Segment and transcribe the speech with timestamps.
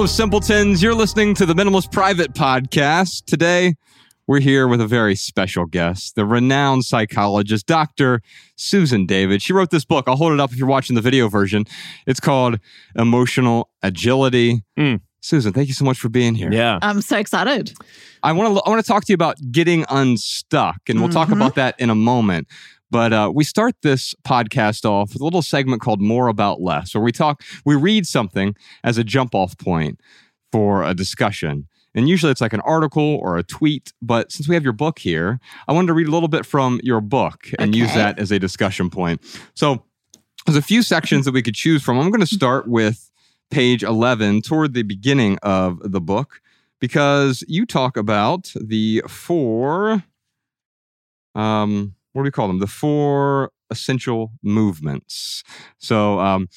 [0.00, 0.82] Hello, simpletons.
[0.82, 3.26] You're listening to the Minimalist Private Podcast.
[3.26, 3.74] Today,
[4.26, 8.22] we're here with a very special guest, the renowned psychologist, Dr.
[8.56, 9.42] Susan David.
[9.42, 10.06] She wrote this book.
[10.08, 11.66] I'll hold it up if you're watching the video version.
[12.06, 12.58] It's called
[12.96, 14.64] Emotional Agility.
[14.78, 15.02] Mm.
[15.20, 16.50] Susan, thank you so much for being here.
[16.50, 16.78] Yeah.
[16.80, 17.74] I'm so excited.
[18.22, 21.28] I want to I want to talk to you about getting unstuck, and we'll talk
[21.28, 21.32] Mhm.
[21.36, 22.48] about that in a moment.
[22.90, 26.94] But uh, we start this podcast off with a little segment called "More About Less,"
[26.94, 30.00] where we talk, we read something as a jump off point
[30.52, 33.92] for a discussion, and usually it's like an article or a tweet.
[34.02, 36.80] But since we have your book here, I wanted to read a little bit from
[36.82, 39.20] your book and use that as a discussion point.
[39.54, 39.84] So
[40.46, 41.98] there's a few sections that we could choose from.
[41.98, 43.10] I'm going to start with
[43.50, 46.40] page 11 toward the beginning of the book
[46.80, 50.04] because you talk about the four
[51.36, 52.58] um what do we call them?
[52.58, 55.42] The four essential movements.
[55.78, 56.48] So um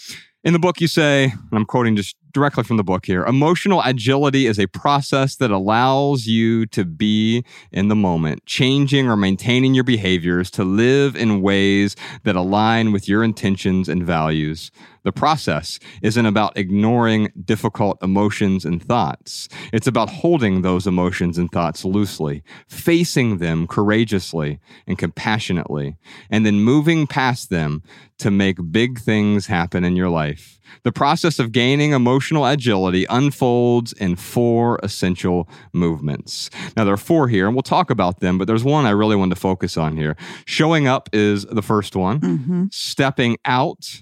[0.43, 3.81] in the book you say and i'm quoting just directly from the book here emotional
[3.83, 9.73] agility is a process that allows you to be in the moment changing or maintaining
[9.73, 14.71] your behaviors to live in ways that align with your intentions and values
[15.03, 19.49] the process isn't about ignoring difficult emotions and thoughts.
[19.73, 25.97] It's about holding those emotions and thoughts loosely, facing them courageously and compassionately,
[26.29, 27.83] and then moving past them
[28.19, 30.59] to make big things happen in your life.
[30.83, 36.49] The process of gaining emotional agility unfolds in four essential movements.
[36.77, 39.15] Now, there are four here, and we'll talk about them, but there's one I really
[39.15, 40.15] want to focus on here.
[40.45, 42.63] Showing up is the first one, Mm-hmm.
[42.71, 44.01] stepping out,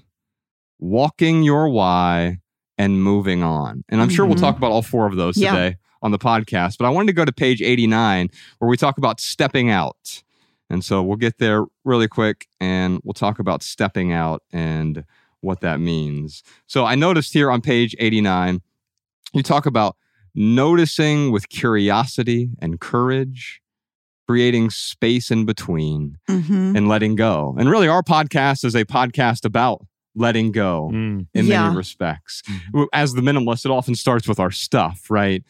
[0.80, 2.38] walking your why,
[2.78, 3.84] and moving on.
[3.90, 4.42] And I'm sure we'll Mhm.
[4.42, 5.52] talk about all four of those Yeah.
[5.52, 8.98] today on the podcast, but I wanted to go to page 89 where we talk
[8.98, 10.24] about stepping out.
[10.70, 15.04] And so we'll get there really quick and we'll talk about stepping out and
[15.42, 16.42] what that means.
[16.68, 18.62] So I noticed here on page 89,
[19.34, 19.96] you talk about
[20.34, 23.62] noticing with curiosity and courage,
[24.28, 26.76] creating space in between Mm-hmm.
[26.76, 27.56] and letting go.
[27.60, 29.86] And really, our podcast is a podcast about
[30.16, 31.28] letting go Mm.
[31.34, 31.64] in Yeah.
[31.64, 32.42] many respects.
[32.94, 35.44] As the minimalist, it often starts with our stuff, right?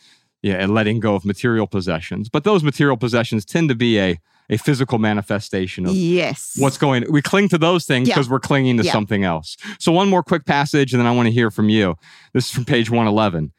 [0.44, 2.30] Yeah, and letting go of material possessions.
[2.30, 4.18] But those material possessions tend to be a,
[4.50, 6.54] a physical manifestation of Yes.
[6.58, 8.16] what's going we cling to those things Yeah.
[8.16, 8.92] because we're clinging to Yeah.
[8.92, 11.96] something else so one more quick passage and then i want to hear from you
[12.34, 13.52] this is from page 111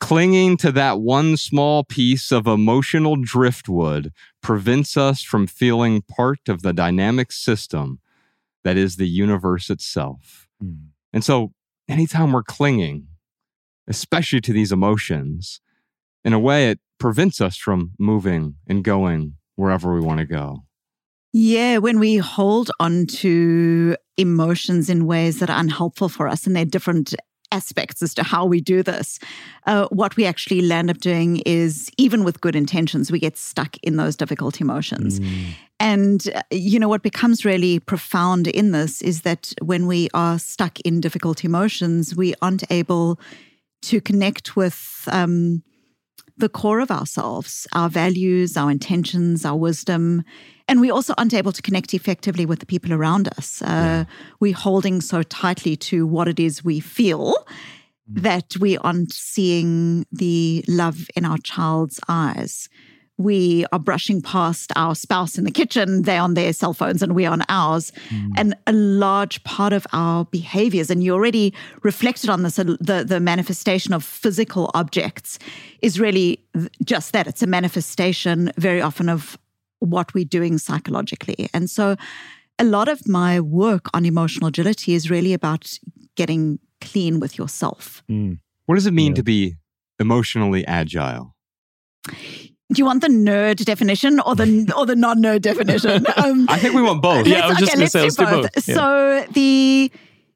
[0.00, 6.62] clinging to that one small piece of emotional driftwood prevents us from feeling part of
[6.62, 8.00] the dynamic system
[8.64, 10.88] that is the universe itself Mm.
[11.12, 11.52] and so
[11.88, 13.06] anytime we're clinging
[13.86, 15.60] especially to these emotions
[16.24, 20.64] in a way it prevents us from moving and going wherever we want to go
[21.36, 26.54] Yeah, when we hold on to emotions in ways that are unhelpful for us, and
[26.54, 27.12] there are different
[27.50, 29.18] aspects as to how we do this,
[29.66, 33.76] uh, what we actually land up doing is, even with good intentions, we get stuck
[33.78, 35.18] in those difficult emotions.
[35.18, 35.46] Mm.
[35.80, 40.38] And, uh, you know, what becomes really profound in this is that when we are
[40.38, 43.18] stuck in difficult emotions, we aren't able
[43.82, 45.62] to connect with um,
[46.36, 50.24] the core of ourselves, our values, our intentions, our wisdom.
[50.66, 53.62] And we also aren't able to connect effectively with the people around us.
[53.62, 54.04] Uh,
[54.40, 57.34] We're holding so tightly to what it is we feel
[58.06, 62.68] that we aren't seeing the love in our child's eyes.
[63.16, 67.14] We are brushing past our spouse in the kitchen, they're on their cell phones and
[67.14, 67.92] we're on ours.
[68.36, 73.04] And a large part of our behaviors, and you already reflected on this, uh, the,
[73.06, 75.38] the manifestation of physical objects
[75.80, 76.44] is really
[76.84, 77.26] just that.
[77.28, 79.38] It's a manifestation very often of
[79.78, 81.48] what we're doing psychologically.
[81.54, 81.94] And so
[82.58, 85.78] a lot of my work on emotional agility is really about
[86.16, 88.02] getting clean with yourself.
[88.10, 88.38] Mm.
[88.66, 89.16] What does it mean Yeah.
[89.16, 89.56] to be
[90.00, 91.34] emotionally agile?
[92.72, 96.06] Do you want the nerd definition or the or the non-nerd definition?
[96.16, 97.26] Um, I think we want both.
[97.26, 98.68] Yeah, I was let's- just gonna say, let's do both.
[98.68, 98.74] Yeah.
[98.74, 99.90] So the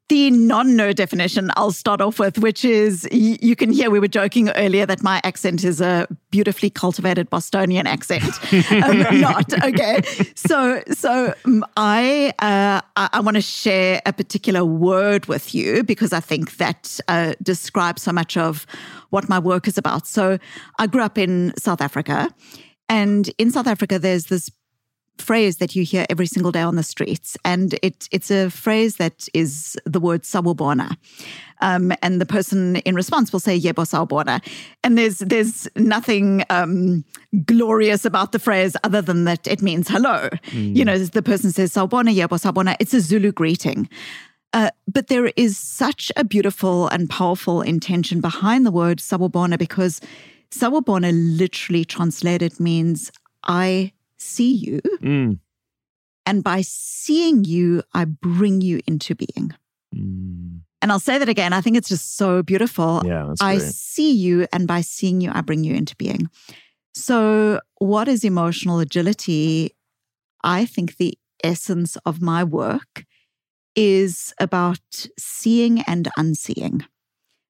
[0.09, 4.49] the non-nerd definition I'll start off with, which is you can hear we were joking
[4.49, 8.23] earlier that my accent is a beautifully cultivated Bostonian accent.
[8.71, 10.01] um, not okay.
[10.35, 15.83] So so um, I uh, I, I want to share a particular word with you
[15.83, 18.65] because I think that uh, describes so much of
[19.11, 20.07] what my work is about.
[20.07, 20.39] So
[20.79, 22.29] I grew up in South Africa,
[22.87, 24.49] and in South Africa there's this
[25.21, 27.37] phrase that you hear every single day on the streets.
[27.45, 30.97] And it, it's a phrase that is the word sawubona.
[31.61, 34.41] Um, and the person in response will say yebo sawubona.
[34.83, 37.03] And there's there's nothing um,
[37.45, 40.29] glorious about the phrase other than that it means hello.
[40.53, 42.75] You know, the person says sawubona, yebo sawubona.
[42.79, 43.89] It's a Zulu greeting.
[44.53, 50.01] Uh, but there is such a beautiful and powerful intention behind the word sawubona because
[50.49, 53.11] sawubona literally translated means
[53.43, 54.81] I see you.
[55.01, 55.39] Mm.
[56.25, 59.53] And by seeing you, I bring you into being.
[59.95, 60.61] Mm.
[60.81, 61.53] And I'll say that again.
[61.53, 63.01] I think it's just so beautiful.
[63.05, 63.73] Yeah, I great.
[63.73, 66.29] see you, and by seeing you, I bring you into being.
[66.93, 69.75] So, what is emotional agility?
[70.43, 73.05] I think the essence of my work
[73.75, 76.85] is about seeing and unseeing,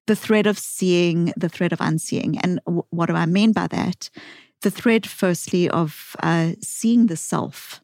[0.06, 2.38] the thread of seeing, the thread of unseeing.
[2.38, 4.10] And w- what do I mean by that?
[4.62, 7.80] The thread, firstly, of uh, seeing the self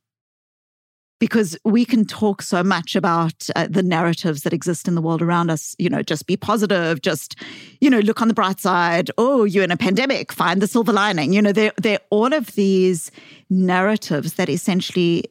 [1.19, 5.23] because we can talk so much about uh, the narratives that exist in the world
[5.23, 7.37] around us you know just be positive just
[7.81, 10.93] you know look on the bright side oh you're in a pandemic find the silver
[10.93, 13.11] lining you know they're, they're all of these
[13.49, 15.25] narratives that essentially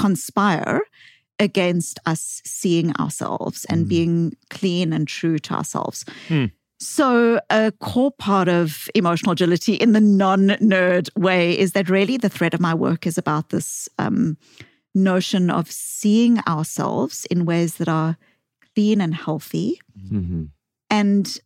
[0.00, 0.80] conspire
[1.38, 3.88] against us seeing ourselves and Mhm.
[3.88, 6.46] being clean and true to ourselves Hmm.
[6.82, 12.16] So, a core part of emotional agility in the non nerd way is that really
[12.16, 14.36] the thread of my work is about this um,
[14.94, 18.16] notion of seeing ourselves in ways that are
[18.74, 20.48] clean and healthy, Mhm.
[20.90, 21.38] and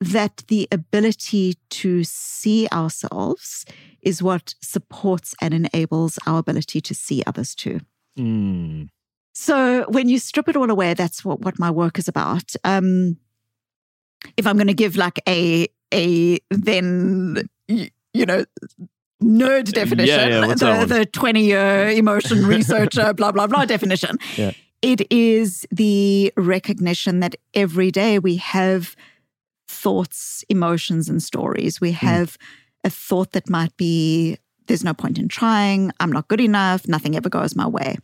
[0.00, 3.64] that the ability to see ourselves
[4.00, 7.80] is what supports and enables our ability to see others too.
[8.18, 8.88] Mm.
[9.34, 12.54] So when you strip it all away, that's what, what my work is about.
[12.64, 13.16] Um,
[14.36, 18.44] if I'm going to give like a a then you know
[19.22, 24.52] nerd definition, yeah, that the the 20 year emotion researcher blah blah blah definition, Yeah.
[24.80, 28.96] it is the recognition that every day we have
[29.68, 31.80] thoughts, emotions, and stories.
[31.80, 32.06] We hmm.
[32.06, 32.36] have
[32.84, 37.16] a thought that might be there's no point in trying, I'm not good enough, nothing
[37.16, 37.96] ever goes my way.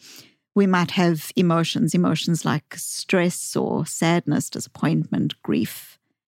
[0.54, 5.87] We might have emotions, emotions like stress or sadness, disappointment, grief,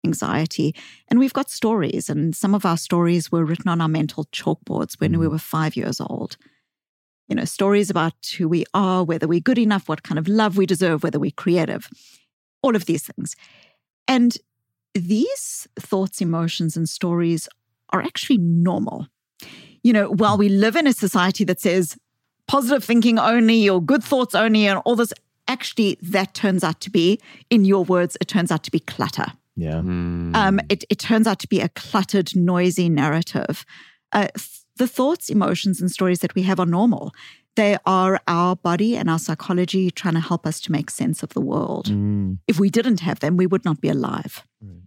[0.05, 0.73] anxiety.
[1.09, 4.99] And we've got stories, and some of our stories were written on our mental chalkboards
[4.99, 5.31] when we Mhm.
[5.31, 6.37] were five years old.
[7.27, 10.57] You know, stories about who we are, whether we're good enough, what kind of love
[10.57, 11.89] we deserve, whether we're creative,
[12.61, 13.35] all of these things.
[14.07, 14.37] And
[14.95, 17.47] these thoughts, emotions, and stories
[17.91, 19.07] are actually normal.
[19.83, 21.97] You know, while we live in a society that says
[22.47, 25.13] positive thinking only or good thoughts only and all this,
[25.47, 27.19] actually, that turns out to be,
[27.49, 29.27] in your words, it turns out to be clutter.
[29.59, 29.81] Yeah.
[29.81, 30.35] Mm.
[30.35, 33.65] Um, it, it turns out to be a cluttered, noisy narrative.
[34.11, 34.27] Uh,
[34.77, 37.11] the thoughts, emotions, and stories that we have are normal.
[37.55, 41.33] They are our body and our psychology trying to help us to make sense of
[41.33, 41.87] the world.
[41.87, 42.37] Mm.
[42.47, 44.47] If we didn't have them, we would not be alive.
[44.61, 44.83] Right.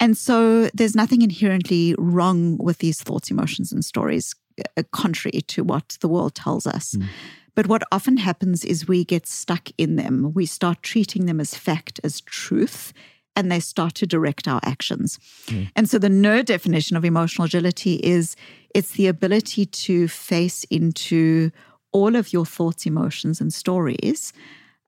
[0.00, 4.34] And so there's nothing inherently wrong with these thoughts, emotions, and stories,
[4.76, 6.94] uh, contrary to what the world tells us.
[6.94, 7.06] Mm.
[7.54, 10.32] But what often happens is we get stuck in them.
[10.34, 12.92] We start treating them as fact, as truth,
[13.36, 15.18] and they start to direct our actions.
[15.46, 15.70] Mm.
[15.76, 18.36] And so the nerd definition of emotional agility is
[18.74, 21.50] it's the ability to face into
[21.92, 24.32] all of your thoughts, emotions, and stories,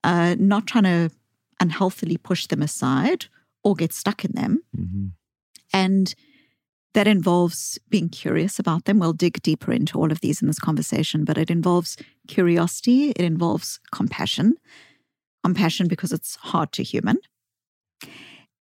[0.04, 1.10] uh, not trying to
[1.60, 3.26] unhealthily push them aside
[3.64, 4.60] or get stuck in them.
[4.76, 5.12] Mhm.
[5.72, 6.14] And
[6.94, 8.98] that involves being curious about them.
[8.98, 11.96] We'll dig deeper into all of these in this conversation, but it involves
[12.26, 14.54] curiosity, it involves compassion.
[15.44, 17.18] Compassion because it's hard to human.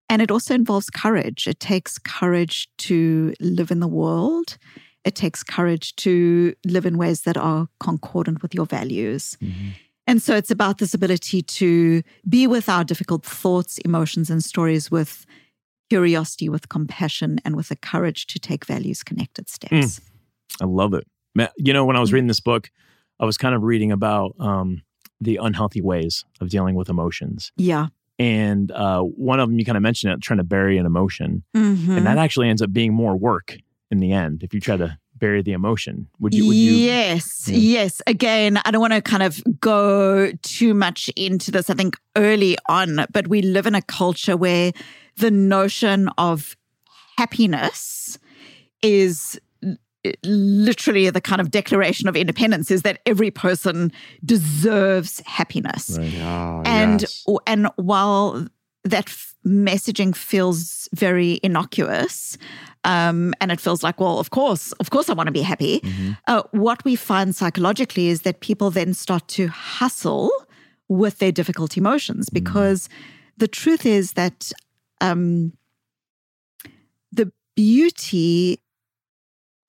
[0.10, 1.48] And it also involves courage.
[1.48, 4.58] It takes courage to live in the world.
[5.04, 9.38] It takes courage to live in ways that are concordant with your values.
[9.42, 9.74] Mhm.
[10.08, 14.92] And so it's about this ability to be with our difficult thoughts, emotions, and stories
[14.92, 15.26] with
[15.90, 20.02] curiosity, with compassion, and with the courage to take values connected steps.
[20.62, 21.06] I love it.
[21.58, 22.14] You know, when I was Mm.
[22.14, 22.70] reading this book,
[23.20, 24.82] I was kind of reading about um,
[25.22, 27.52] the unhealthy ways of dealing with emotions.
[27.58, 27.88] Yeah.
[28.18, 31.44] And uh, one of them, you kind of mentioned it, trying to bury an emotion.
[31.56, 31.98] Mhm.
[31.98, 33.58] And that actually ends up being more work
[33.92, 36.08] in the end if you try to bury the emotion.
[36.20, 36.48] Would you?
[36.48, 36.72] Would you?
[36.74, 37.58] yes, Yeah.
[37.58, 38.02] yes.
[38.08, 42.58] Again, I don't want to kind of go too much into this, I think, early
[42.70, 44.72] on, but we live in a culture where
[45.18, 46.56] the notion of
[47.18, 48.18] happiness
[48.82, 49.40] is
[50.24, 53.92] literally the kind of declaration of independence is that every person
[54.24, 55.98] deserves happiness.
[55.98, 56.12] Right.
[56.12, 57.24] Yeah, and yes.
[57.48, 58.48] and while
[58.84, 62.38] that f- messaging feels very innocuous
[62.84, 65.80] um, and it feels like well of course of course i want to be happy
[65.82, 66.18] Mhm.
[66.28, 69.48] uh, what we find psychologically is that people then start to
[69.80, 70.30] hustle
[70.88, 72.90] with their difficult emotions because
[73.38, 74.52] the truth is that
[75.02, 75.54] um,
[77.12, 78.60] the beauty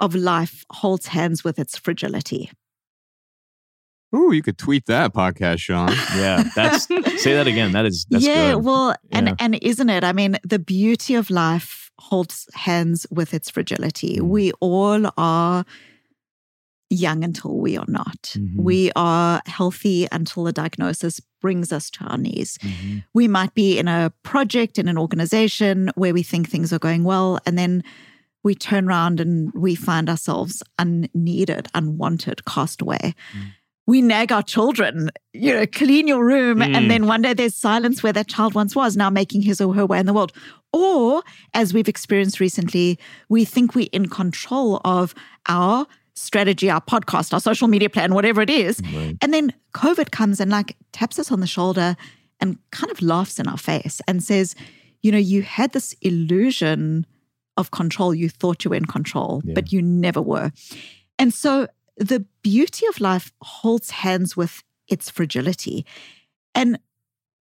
[0.01, 2.51] of life holds hands with its fragility
[4.15, 5.89] Ooh, you could tweet that podcast, Sean.
[6.17, 6.87] Yeah, that's
[7.23, 7.73] say that again.
[7.73, 8.65] That is that's yeah, good.
[8.65, 9.35] well, and Yeah.
[9.41, 10.05] and isn't it?
[10.05, 14.19] I mean, the beauty of life holds hands with its fragility.
[14.19, 14.29] Mm.
[14.29, 15.65] We all are
[16.89, 18.35] young until we are not.
[18.37, 18.57] Mhm.
[18.57, 22.59] We are healthy until a diagnosis brings us to our knees.
[22.63, 23.03] Mhm.
[23.13, 27.03] We might be in a project in an organization where we think things are going
[27.03, 27.83] well, and then
[28.47, 33.15] we turn around and we find ourselves unneeded, unwanted, cast away.
[33.37, 33.53] Mm.
[33.89, 36.59] We nag our children, you know, clean your room.
[36.59, 36.77] Mm.
[36.77, 39.75] And then one day there's silence where that child once was, now making his or
[39.75, 40.33] her way in the world.
[40.73, 41.25] Or,
[41.55, 42.99] as we've experienced recently,
[43.29, 45.13] we think we're in control of
[45.49, 48.81] our strategy, our podcast, our social media plan, whatever it is.
[48.95, 49.17] Right.
[49.21, 51.97] And then COVID comes and like taps us on the shoulder
[52.41, 54.55] and kind of laughs in our face and says,
[55.03, 57.07] you know, you had this illusion
[57.57, 58.15] of control.
[58.15, 59.55] You thought you were in control, Yeah.
[59.55, 60.53] but you never were.
[61.19, 65.87] And so the beauty of life holds hands with its fragility.
[66.55, 66.79] And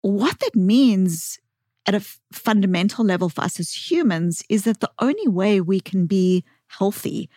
[0.02, 1.40] what that means
[1.86, 5.80] at a f- fundamental level for us as humans is that the only way we
[5.80, 7.30] can be healthy,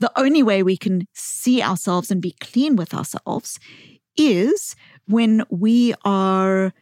[0.00, 3.58] the only way we can see ourselves and be clean with ourselves
[4.16, 4.74] is
[5.06, 6.72] when we are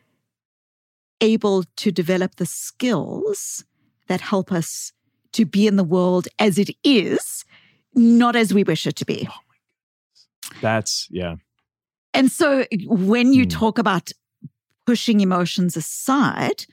[1.21, 3.65] able to develop the skills
[4.09, 4.93] that help us
[5.33, 7.45] to be in the world as it is,
[7.95, 9.29] not as we wish it to be.
[10.61, 11.37] That's yeah.
[12.15, 13.49] And so when you Hmm.
[13.49, 14.11] talk about
[14.87, 16.67] pushing emotions aside,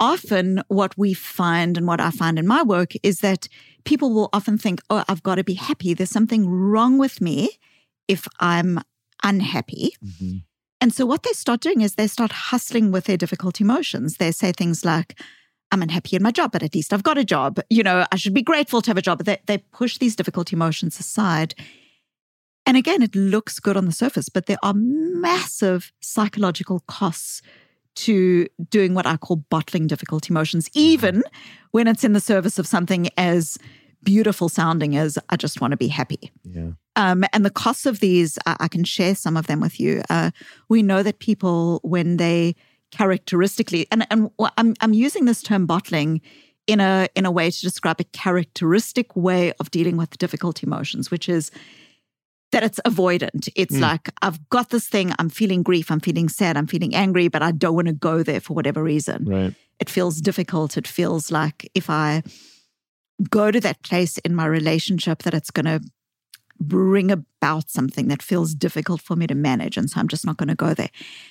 [0.00, 3.48] often what we find and what I find in my work is that
[3.84, 5.94] people will often think, oh, I've got to be happy.
[5.94, 7.50] There's something wrong with me
[8.08, 8.80] if I'm
[9.22, 9.94] unhappy.
[10.04, 10.42] Mhm.
[10.80, 14.16] And so what they start doing is they start hustling with their difficult emotions.
[14.16, 15.18] They say things like,
[15.74, 17.58] I'm unhappy in my job, but at least I've got a job.
[17.68, 19.24] You know, I should be grateful to have a job.
[19.24, 21.56] They, they push these difficult emotions aside.
[22.64, 27.42] And again, it looks good on the surface, but there are massive psychological costs
[27.96, 31.24] to doing what I call bottling difficult emotions, even
[31.72, 33.58] when it's in the service of something as
[34.04, 36.30] beautiful sounding as I just want to be happy.
[36.44, 36.70] Yeah.
[36.94, 40.02] Um, and the costs of these, I, I can share some of them with you.
[40.08, 40.30] Uh,
[40.68, 42.54] we know that people, when they
[42.98, 46.20] characteristically, and, and I'm, I'm using this term bottling
[46.66, 51.10] in a in a way to describe a characteristic way of dealing with difficult emotions,
[51.10, 51.50] which is
[52.52, 53.48] that it's avoidant.
[53.54, 53.80] It's Mm.
[53.80, 57.42] like I've got this thing, I'm feeling grief, I'm feeling sad, I'm feeling angry, but
[57.42, 59.54] I don't want to go there for whatever reason Right.
[59.80, 60.76] it feels difficult.
[60.76, 62.22] It feels like if I
[63.30, 65.80] go to that place in my relationship, that it's going to
[66.60, 69.76] bring about something that feels difficult for me to manage.
[69.76, 70.90] And so I'm just not going to go there.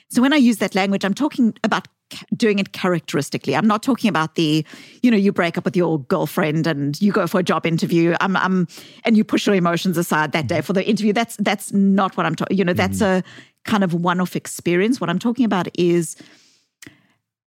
[0.09, 1.87] So when I use that language, I'm talking about
[2.35, 3.55] doing it characteristically.
[3.55, 4.65] I'm not talking about the,
[5.01, 8.15] you know, you break up with your girlfriend and you go for a job interview.
[8.21, 8.67] I'm, I'm,
[9.05, 11.13] and you push your emotions aside that day for the interview.
[11.13, 12.57] That's that's not what I'm talking.
[12.57, 13.23] You know, that's a
[13.65, 14.99] kind of one-off experience.
[15.01, 16.15] What I'm talking about is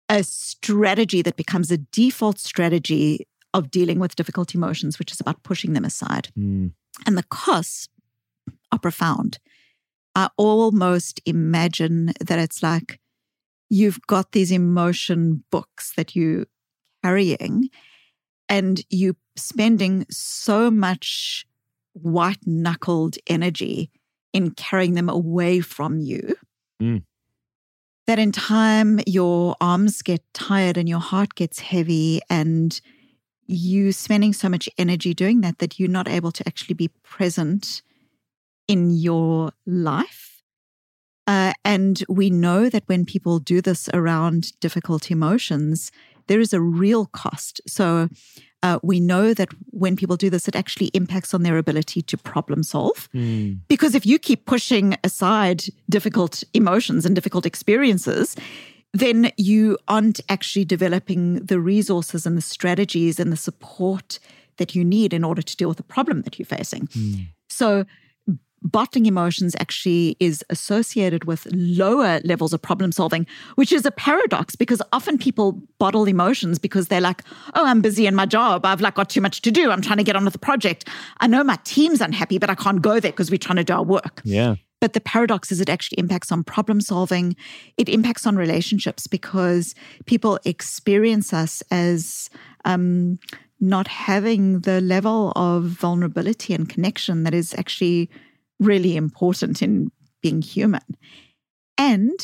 [0.09, 5.41] a strategy that becomes a default strategy of dealing with difficult emotions, which is about
[5.43, 6.29] pushing them aside.
[6.37, 6.73] Mm.
[7.05, 7.87] And the costs
[8.71, 9.39] are profound.
[10.15, 12.99] I almost imagine that it's like
[13.69, 16.45] you've got these emotion books that you're
[17.03, 17.69] carrying
[18.49, 21.45] and you're spending so much
[21.93, 23.89] white knuckled energy
[24.33, 26.35] in carrying them away from you
[26.81, 27.03] Mm.
[28.07, 32.81] that in time your arms get tired and your heart gets heavy and
[33.51, 37.81] you spending so much energy doing that that you're not able to actually be present
[38.67, 40.41] in your life.
[41.27, 45.91] Uh, and we know that when people do this around difficult emotions,
[46.27, 47.61] there is a real cost.
[47.67, 48.09] So
[48.63, 52.17] uh, we know that when people do this, it actually impacts on their ability to
[52.17, 53.09] problem solve.
[53.13, 53.59] Mm.
[53.67, 58.35] Because if you keep pushing aside difficult emotions and difficult experiences,
[58.93, 64.19] then you aren't actually developing the resources and the strategies and the support
[64.57, 66.87] that you need in order to deal with the problem that you're facing.
[66.87, 67.27] Mm.
[67.49, 67.85] So,
[68.63, 74.55] bottling emotions actually is associated with lower levels of problem solving, which is a paradox
[74.55, 77.23] because often people bottle emotions because they're like,
[77.55, 78.65] oh, I'm busy in my job.
[78.65, 79.71] I've like got too much to do.
[79.71, 80.87] I'm trying to get on with the project.
[81.19, 83.73] I know my team's unhappy, but I can't go there because we're trying to do
[83.73, 84.21] our work.
[84.23, 84.55] Yeah.
[84.81, 87.35] But the paradox is it actually impacts on problem solving.
[87.77, 92.29] It impacts on relationships because people experience us as
[92.65, 93.19] um,
[93.59, 98.09] not having the level of vulnerability and connection that is actually
[98.59, 100.81] really important in being human.
[101.77, 102.19] And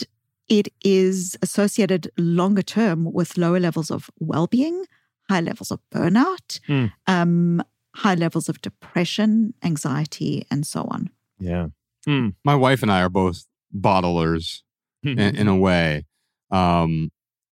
[0.49, 4.85] it is associated longer term with lower levels of well being,
[5.29, 6.91] high levels of burnout, Mm.
[7.05, 7.63] um,
[7.95, 11.09] high levels of depression, anxiety, and so on.
[11.39, 11.67] Yeah.
[12.07, 12.29] Hmm.
[12.45, 13.43] my wife and I are both
[13.75, 14.61] bottlers
[15.03, 16.05] in, in a way.
[16.51, 17.11] Um,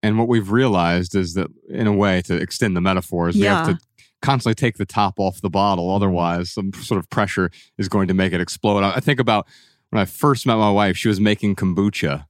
[0.03, 3.67] and what we've realized is that, in a way, to extend the metaphors, we have
[3.67, 3.79] to
[4.23, 5.91] constantly take the top off the bottle.
[5.91, 8.83] Otherwise, some sort of pressure is going to make it explode.
[8.83, 9.47] I I think about
[9.91, 12.25] when I first met my wife, she was making kombucha.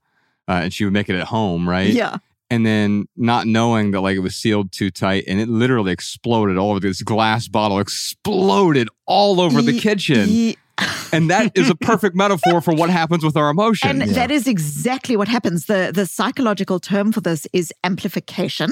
[0.48, 1.92] Uh, and she would make it at home, right?
[1.92, 2.16] Yeah.
[2.50, 6.56] and then not knowing that like it was sealed too tight and it literally exploded
[6.56, 10.56] all over this glass bottle exploded all over the Ye- kitchen ye-
[11.12, 14.14] and that is a perfect metaphor for what happens with our emotions And Yeah.
[14.14, 15.66] that is exactly what happens.
[15.66, 18.70] The the psychological term for this is amplification.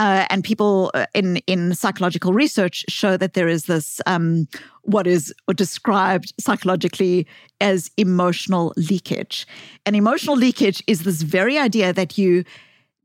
[0.00, 4.46] Uh, and people uh, in in psychological research show that there is this um,
[4.82, 7.26] what is described psychologically
[7.60, 9.44] as emotional leakage.
[9.84, 12.44] And emotional leakage is this very idea that you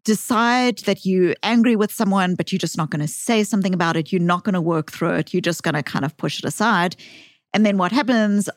[0.06, 3.96] decide that you're angry with someone, but you're just not going to say something about
[3.96, 4.12] it.
[4.12, 5.34] You're not going to work through it.
[5.34, 6.96] You're just going to kind of push it aside.
[7.54, 8.50] And then what happens?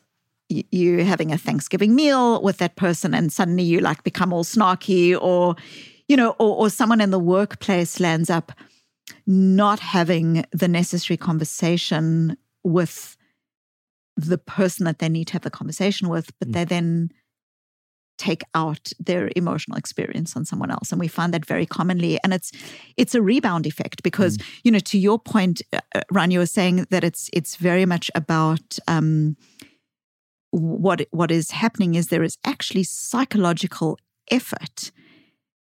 [0.49, 5.19] you having a Thanksgiving meal with that person, and suddenly you like become all snarky,
[5.19, 5.55] or
[6.07, 8.53] you know, or, or someone in the workplace lands up
[9.25, 13.17] not having the necessary conversation with
[14.15, 16.53] the person that they need to have the conversation with, but Mm.
[16.53, 17.11] they then
[18.17, 22.33] take out their emotional experience on someone else and we find that very commonly and
[22.33, 22.51] it's
[22.97, 26.85] it's a rebound effect because you know to your point uh, uh, you were saying
[26.89, 29.35] that it's it's very much about um
[30.51, 33.97] what what is happening is there is actually psychological
[34.31, 34.91] effort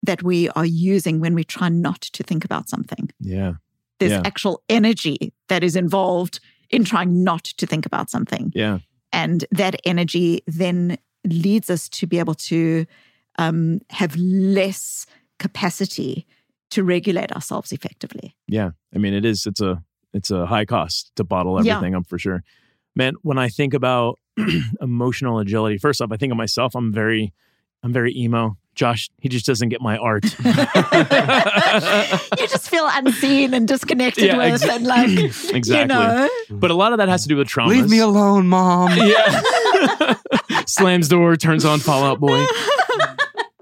[0.04, 3.54] that we are using when we try not to think about something yeah.
[4.00, 4.22] there's Yeah.
[4.26, 6.40] actual energy that is involved
[6.70, 8.80] in trying not to think about something Yeah.
[9.12, 10.98] and that energy then
[11.34, 12.86] leads us to be able to
[13.38, 15.06] um, have less
[15.40, 16.26] capacity
[16.72, 18.72] to regulate ourselves effectively Yeah.
[18.94, 19.82] I mean, it is, it's a,
[20.14, 21.78] it's a high cost to bottle Yeah.
[21.78, 22.44] everything up for sure.
[22.96, 24.20] Man, when I think about
[24.82, 27.34] emotional agility, first off, I think of myself, I'm very,
[27.84, 28.58] I'm very emo.
[28.76, 30.24] Josh, he just doesn't get my art.
[30.44, 30.54] you
[32.48, 35.10] just feel unseen and disconnected Yeah, with exa- and like
[35.56, 35.80] exactly.
[35.80, 37.72] you know But a lot of that has to do with trauma.
[37.72, 40.16] leave me alone mom Yeah.
[40.66, 42.46] Slams door, turns on Fall Out Boy.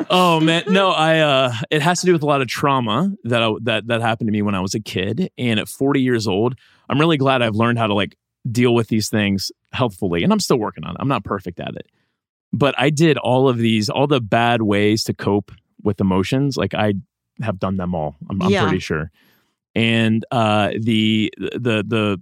[0.10, 3.44] Oh man, no, I uh it has to do with a lot of trauma that
[3.44, 6.28] I, that that happened to me when I was a kid and at 40 years
[6.28, 6.56] old,
[6.90, 8.16] I'm really glad I've learned how to like
[8.50, 10.98] deal with these things healthfully and I'm still working on it.
[11.02, 11.88] I'm not perfect at it.
[12.54, 15.52] But I did all of these all the bad ways to cope
[15.84, 16.94] with emotions, like I
[17.42, 18.16] have done them all.
[18.30, 18.64] I'm, I'm Yeah.
[18.64, 19.12] pretty sure.
[19.76, 22.22] And uh the the the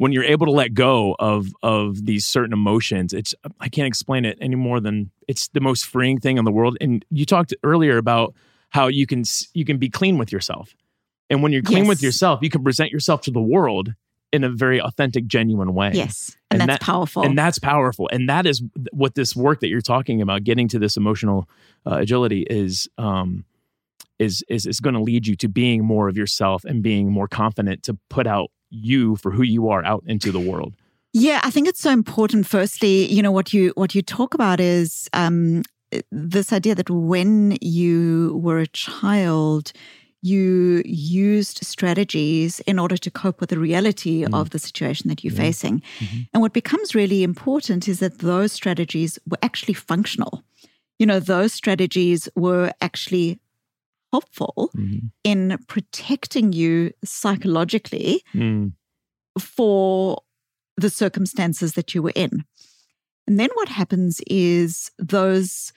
[0.00, 4.24] when you're able to let go of of these certain emotions it's i can't explain
[4.24, 6.76] it any more than it's the most freeing thing in the world.
[6.80, 8.34] And you talked earlier about
[8.70, 9.22] how you can
[9.54, 10.74] you can be clean with yourself.
[11.28, 13.94] And when you're clean with yourself you can present yourself to the world
[14.32, 15.90] in a very authentic genuine way.
[15.92, 16.36] Yes.
[16.50, 17.22] And, And that's that- powerful.
[17.24, 18.08] and that's powerful.
[18.12, 21.48] And that is what this work that you're talking about getting to this emotional
[21.86, 23.44] uh, agility is um
[24.18, 27.28] is is is going to lead you to being more of yourself and being more
[27.28, 30.72] confident to put out you for who you are out into the world
[31.12, 32.46] Yeah, I think it's so important.
[32.46, 35.62] Firstly, you know what you what you talk about is um,
[36.12, 39.72] this idea that when you were a child,
[40.22, 44.34] you used strategies in order to cope with the reality Mm.
[44.40, 45.46] of the situation that you're Yeah.
[45.46, 45.82] facing.
[45.98, 46.28] Mhm.
[46.32, 50.32] And what becomes really important is that those strategies were actually functional.
[51.00, 53.38] You know, those strategies were actually
[54.12, 54.70] helpful
[55.24, 58.72] in protecting you psychologically Mm.
[59.38, 60.22] for
[60.76, 62.44] the circumstances that you were in.
[63.26, 65.72] And then what happens is those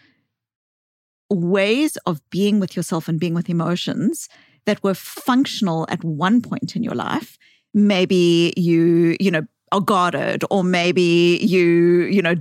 [1.29, 4.27] ways of being with yourself and being with emotions
[4.65, 7.37] that were functional at one point in your life,
[7.73, 12.35] maybe you, you know, are guarded or maybe you, you know,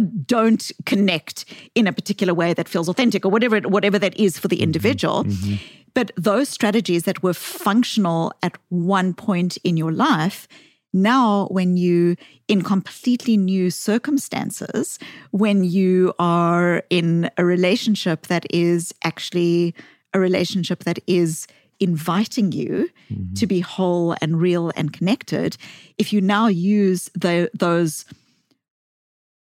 [0.00, 4.38] don't connect in a particular way that feels authentic or whatever it, whatever that is
[4.38, 5.58] for the individual Mhm.
[5.94, 10.46] but those strategies that were functional at one point in your life,
[10.92, 12.16] now when you
[12.48, 14.98] in completely new circumstances,
[15.30, 19.74] when you are in a relationship that is actually
[20.14, 21.46] a relationship that is
[21.80, 23.34] inviting you Mhm.
[23.38, 25.56] to be whole and real and connected,
[25.98, 28.04] if you now use the, those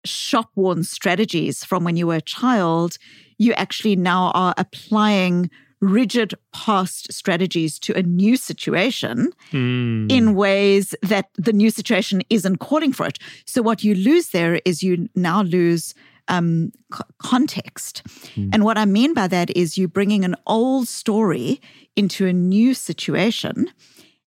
[0.05, 2.97] shop worn strategies from when you were a child,
[3.37, 10.11] you actually now are applying rigid past strategies to a new situation Mm.
[10.11, 13.17] in ways that the new situation isn't calling for it.
[13.45, 15.95] So, what you lose there is you now lose
[16.27, 18.03] um, co- context.
[18.35, 18.49] Mm.
[18.53, 21.59] And what I mean by that is you bringing an old story
[21.95, 23.67] into a new situation,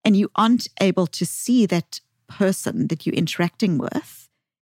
[0.04, 4.23] and you aren't able to see that person that you're interacting with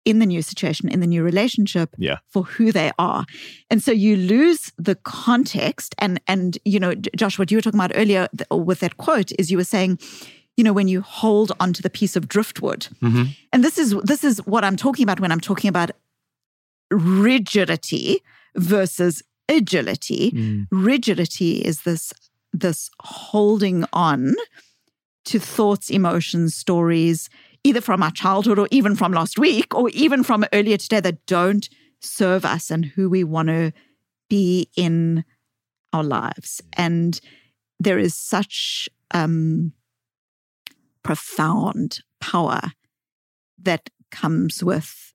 [0.07, 2.19] in the new situation, in the new relationship Yeah.
[2.33, 3.27] for who they are.
[3.71, 5.95] And so you lose the context.
[5.99, 9.51] And, and you know, Josh, what you were talking about earlier with that quote is
[9.51, 9.99] you were saying,
[10.57, 12.89] you know, when you hold onto the piece of driftwood.
[13.03, 13.37] Mhm.
[13.53, 15.91] And this is this is what I'm talking about when I'm talking about
[16.91, 18.21] rigidity
[18.57, 20.67] versus agility Mm.
[20.71, 22.13] rigidity is this
[22.53, 24.35] this holding on
[25.25, 27.29] to thoughts emotions stories
[27.67, 31.27] either from our childhood or even from last week or even from earlier today that
[31.27, 31.69] don't
[32.01, 33.73] serve us and who we want to
[34.31, 35.25] be in
[35.93, 36.63] our lives.
[36.75, 37.21] And
[37.81, 39.73] there is such um
[41.03, 42.61] profound power
[43.63, 45.13] that comes with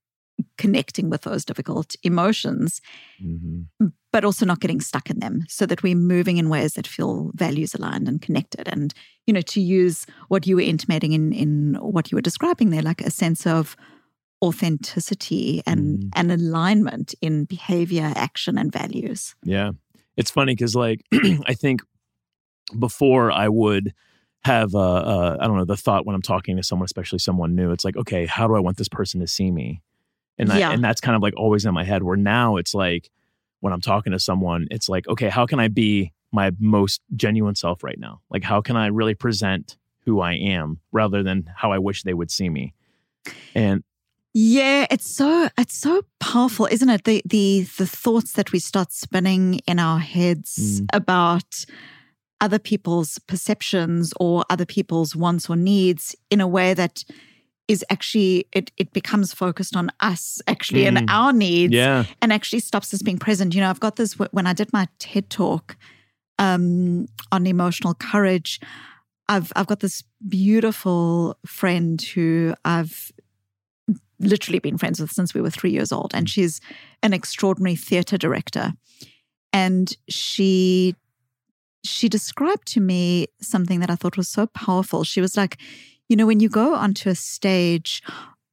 [0.58, 2.82] connecting with those difficult emotions
[3.23, 3.67] Mhm.
[4.12, 7.32] but also not getting stuck in them so that we're moving in ways that feel
[7.36, 8.93] values aligned and connected and
[9.27, 12.82] you know to use what you were intimating in in what you were describing there
[12.82, 13.75] like a sense of
[14.43, 16.10] authenticity and Mm.
[16.15, 19.71] and alignment in behavior action and values Yeah.
[20.17, 20.99] It's funny because, like,
[21.47, 21.82] I think
[22.77, 23.93] before I would
[24.43, 27.56] have, uh, uh, I don't know, the thought when I'm talking to someone, especially someone
[27.56, 29.82] new, it's like, okay, how do I want this person to see me?
[30.37, 30.71] And, Yeah.
[30.71, 32.03] and that's kind of like always in my head.
[32.03, 33.09] Where now it's like,
[33.59, 37.55] when I'm talking to someone, it's like, okay, how can I be my most genuine
[37.55, 38.21] self right now?
[38.29, 42.13] Like, how can I really present who I am rather than how I wish they
[42.15, 42.73] would see me?
[43.53, 43.83] And
[44.33, 47.03] Yeah, it's so it's so powerful, isn't it?
[47.03, 50.85] The the the thoughts that we start spinning in our heads Mm.
[50.93, 51.65] about
[52.39, 57.03] other people's perceptions or other people's wants or needs in a way that
[57.71, 61.05] is actually it it becomes focused on us actually and Mm.
[61.10, 63.53] our needs yeah, and actually stops us being present.
[63.55, 65.77] You know, I've got this when I did my TED talk
[66.38, 68.60] um, on emotional courage.
[69.29, 73.12] I've I've got this beautiful friend who I've
[74.19, 76.60] literally been friends with since we were three years old, and she's
[77.01, 78.73] an extraordinary theatre director.
[79.53, 80.95] And she
[81.84, 85.03] she described to me something that I thought was so powerful.
[85.03, 85.57] She was like,
[86.12, 88.04] you know, when you go onto a stage,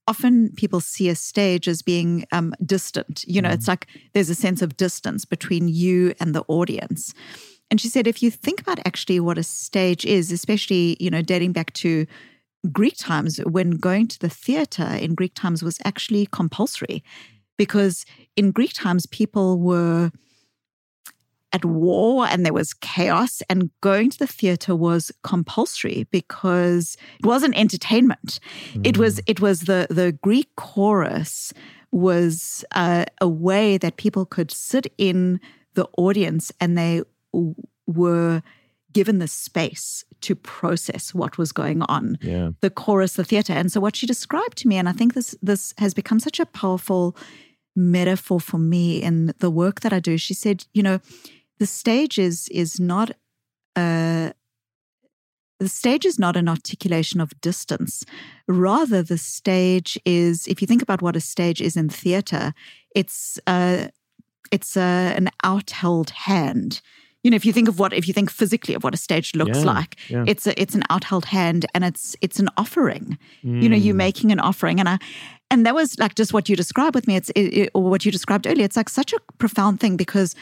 [0.07, 3.25] often people see a stage as being um, distant.
[3.27, 3.55] You know, Mhm.
[3.55, 7.13] it's like there's a sense of distance between you and the audience.
[7.69, 11.21] And she said, if you think about actually what a stage is, especially, you know,
[11.21, 12.07] dating back to
[12.71, 17.03] Greek times, when going to the theater in Greek times was actually compulsory
[17.57, 18.05] because
[18.37, 20.13] in Greek times, people were
[21.53, 27.27] at war and there was chaos and going to the theater was compulsory because it
[27.27, 28.39] wasn't entertainment
[28.85, 31.55] it was it was the the greek chorus
[31.91, 35.41] was uh, a way that people could sit in
[35.75, 37.55] the audience and they w-
[37.87, 38.43] were
[38.93, 43.53] given the space to process what was going on yeah, the chorus, the theater.
[43.53, 46.41] And so what she described to me, and I think this this has become such
[46.41, 47.17] a powerful
[47.77, 50.19] metaphor for me in the work that I do.
[50.19, 50.99] She said, you know,
[51.59, 53.11] the stage is is not
[53.77, 54.33] a
[55.61, 58.05] the stage is not an articulation of distance.
[58.47, 62.53] Rather, the stage is, if you think about what a stage is in theater,
[62.95, 63.89] it's uh,
[64.53, 66.81] it's uh, an outheld hand.
[67.25, 69.35] You know, if you think of what, if you think physically of what a stage
[69.35, 70.25] looks Yeah, like, yeah.
[70.29, 74.31] it's a, it's an outheld hand, and it's it's an offering you know you're making
[74.31, 74.99] an offering and i
[75.51, 78.05] and that was like just what you described with me it's it, it- or what
[78.05, 80.35] you described earlier it's like such a profound thing because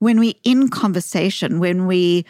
[0.00, 2.24] when we're in conversation when we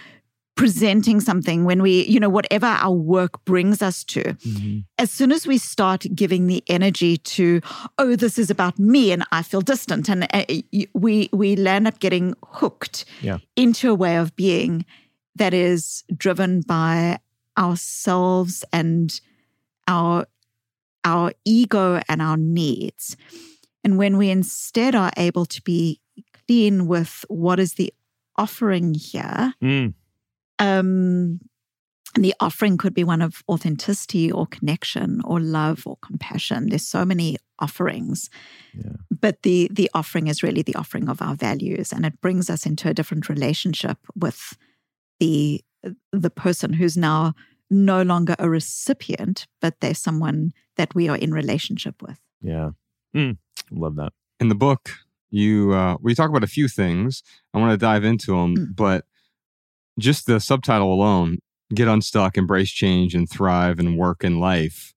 [0.57, 4.85] presenting something when we you know whatever our work brings us to Mhm.
[4.99, 7.63] as soon as we start giving the energy to
[7.97, 10.45] oh this is about me and i feel distant and uh,
[10.93, 13.39] we we land up getting hooked Yeah.
[13.57, 14.85] into a way of being
[15.37, 17.21] that is driven by
[17.57, 19.19] ourselves and
[19.89, 20.27] our
[21.05, 23.17] our ego and our needs
[23.83, 26.01] and when we instead are able to be
[26.51, 27.93] clean with what is the
[28.37, 29.95] offering here Mm.
[30.59, 31.41] um,
[32.17, 36.69] and the offering could be one of authenticity or connection or love or compassion.
[36.69, 38.29] There's so many offerings,
[38.75, 38.97] Yeah.
[39.21, 42.67] but the the offering is really the offering of our values, and it brings us
[42.67, 44.57] into a different relationship with
[45.21, 45.63] the
[46.13, 47.33] the person who's now
[47.71, 52.19] no longer a recipient, but they're someone that we are in relationship with.
[52.43, 52.71] Yeah.
[53.15, 53.37] Mm.
[53.71, 54.13] Love that.
[54.41, 54.91] in the book
[55.31, 57.23] you uh we talk about a few things.
[57.55, 58.77] I want to dive into them Mm.
[58.77, 59.05] but
[59.99, 61.39] just the subtitle alone
[61.75, 64.93] get unstuck embrace change and thrive and work in life.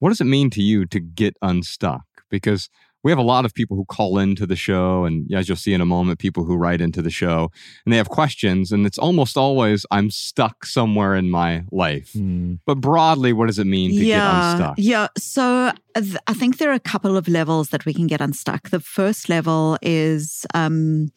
[0.00, 2.04] What does it mean to you to get unstuck?
[2.30, 2.68] Because
[3.04, 5.72] we have a lot of people who call into the show, and as you'll see
[5.72, 7.50] in a moment, people who write into the show
[7.84, 12.12] and they have questions, and it's almost always I'm stuck somewhere in my life.
[12.14, 12.58] Mm.
[12.66, 14.74] But broadly, what does it mean to get unstuck?
[14.78, 15.08] yeah.
[15.16, 15.42] So
[15.94, 18.70] uh, th- I think there are a couple of levels that we can get unstuck.
[18.70, 21.10] The first level is um,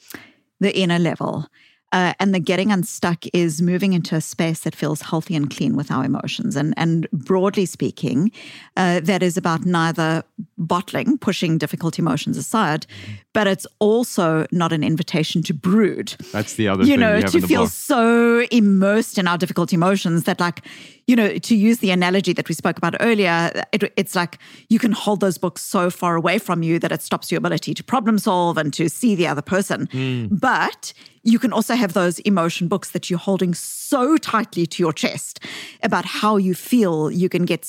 [0.60, 1.48] the inner level.
[1.92, 5.76] Uh, and the getting unstuck is moving into a space that feels healthy and clean
[5.76, 6.56] with our emotions.
[6.56, 8.32] And, and broadly speaking,
[8.78, 10.24] uh, that is about neither
[10.58, 12.86] bottling, pushing difficult emotions aside,
[13.34, 17.24] but it's also not an invitation to brood That's the other you thing know, you
[17.24, 17.72] to feel book.
[17.72, 20.62] so immersed in our difficult emotions that, like,
[21.08, 24.38] you know, to use the analogy that we spoke about earlier, it, it's like
[24.70, 27.74] you can hold those books so far away from you that it stops your ability
[27.74, 29.88] to problem solve and to see the other person.
[29.92, 30.28] Hmm.
[30.28, 34.94] But you can also have those emotion books that you're holding so tightly to your
[34.94, 35.40] chest
[35.84, 37.12] about how you feel.
[37.12, 37.68] You can get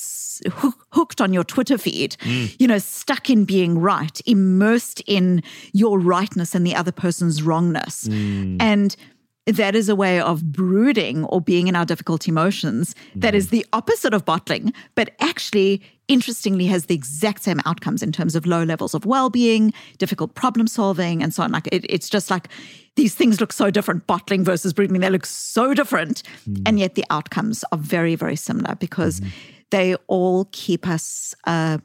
[0.91, 2.45] hooked on your Twitter feed, hmm.
[2.59, 8.07] you know, stuck in being right, immersed in your rightness and the other person's wrongness.
[8.07, 8.57] Hmm.
[8.59, 8.95] And
[9.45, 13.51] that is a way of brooding or being in our difficult emotions that is mm.
[13.51, 18.45] the opposite of bottling, but actually, interestingly, has the exact same outcomes in terms of
[18.45, 21.51] low levels of well being, difficult problem solving, and so on.
[21.51, 22.47] Like, it, it's just like
[22.95, 24.99] these things look so different bottling versus brooding.
[25.01, 26.23] They look so different.
[26.49, 26.61] Mm.
[26.65, 29.29] And yet, the outcomes are very, very similar because mm-hmm.
[29.71, 31.35] they all keep us.
[31.45, 31.79] Uh,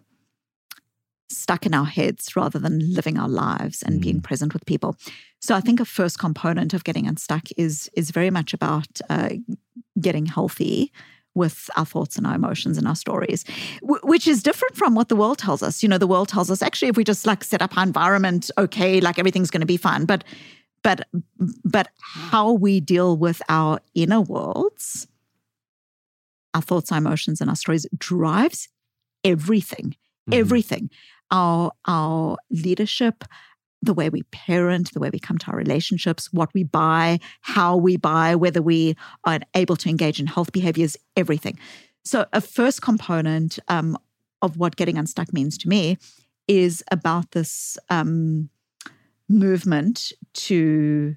[1.31, 4.23] stuck in our heads rather than living our lives and being mm.
[4.23, 4.97] present with people.
[5.41, 9.31] So I think a first component of getting unstuck is is very much about uh,
[10.01, 10.93] getting healthy
[11.35, 13.45] with our thoughts and our emotions and our stories,
[13.81, 15.83] w- which is different from what the world tells us.
[15.83, 18.51] You know, the world tells us actually if we just like set up our environment,
[18.59, 20.05] okay, like everything's going to be fine.
[20.05, 20.25] But
[20.83, 21.07] but
[21.65, 25.07] but how we deal with our inner worlds,
[26.55, 28.69] our thoughts, our emotions, and our stories drives
[29.25, 29.97] everything
[30.29, 30.35] Mhm.
[30.39, 30.91] everything
[31.31, 33.25] our our leadership
[33.83, 37.77] the way we parent the way we come to our relationships what we buy how
[37.77, 41.59] we buy whether we are able to engage in health behaviors everything
[42.05, 43.97] so a first component um,
[44.43, 45.99] of what getting unstuck means to me
[46.47, 48.49] is about this um,
[49.29, 51.17] movement to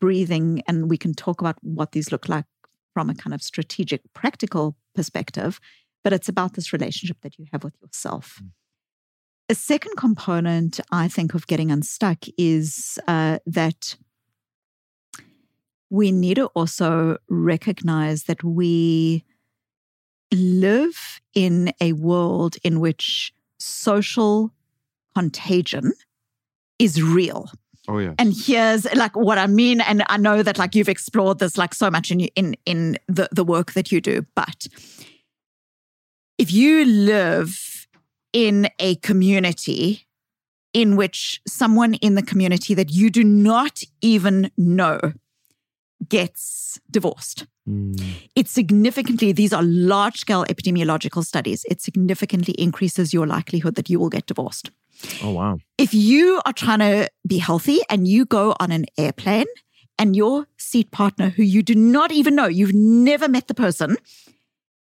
[0.00, 2.46] breathing and we can talk about what these look like
[2.94, 5.60] from a kind of strategic practical perspective
[6.04, 8.40] but it's about this relationship that you have with yourself.
[9.50, 13.96] A second component, I think, of getting unstuck is uh, that
[15.90, 19.22] we need to also recognize that we
[20.32, 24.50] live in a world in which social
[25.14, 25.92] contagion
[26.78, 27.50] is real.
[27.86, 28.14] Oh yeah.
[28.18, 31.74] And here's like what I mean, and I know that like you've explored this like
[31.74, 34.66] so much in in in the the work that you do, but
[36.38, 37.73] if you live
[38.34, 40.06] in a community
[40.74, 44.98] in which someone in the community that you do not even know
[46.08, 47.98] gets divorced, Mm.
[48.34, 53.98] it significantly, these are large scale epidemiological studies, it significantly increases your likelihood that you
[53.98, 54.70] will get divorced.
[55.22, 55.58] Oh wow.
[55.78, 59.46] If you are trying to be healthy and you go on an airplane
[59.98, 63.96] and your seat partner, who you do not even know, you've never met the person,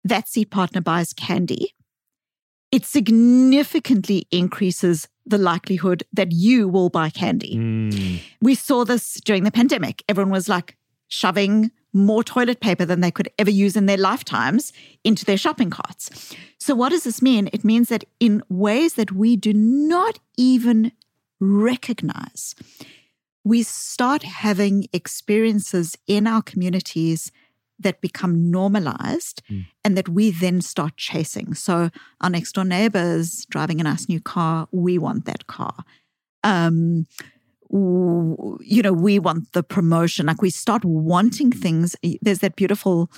[0.05, 1.75] that seat partner buys candy,
[2.73, 7.57] it significantly increases the likelihood that you will buy candy.
[7.57, 8.21] Mm.
[8.41, 10.03] We saw this during the pandemic.
[10.09, 10.77] Everyone was like
[11.09, 15.71] shoving more toilet paper than they could ever use in their lifetimes into their shopping
[15.71, 16.35] carts.
[16.59, 17.49] So, what does this mean?
[17.53, 20.93] It means that in ways that we do not even
[21.41, 22.55] recognize,
[23.43, 27.33] we start having experiences in our communities
[27.81, 29.67] that become normalized Mm.
[29.85, 31.55] and that we then start chasing.
[31.55, 31.91] So,
[32.21, 35.75] our next door neighbors driving a nice new car, we want that car.
[36.45, 37.07] Um,
[37.73, 40.27] you know, we want the promotion.
[40.27, 41.95] Like we start wanting things.
[42.21, 43.11] There's that beautiful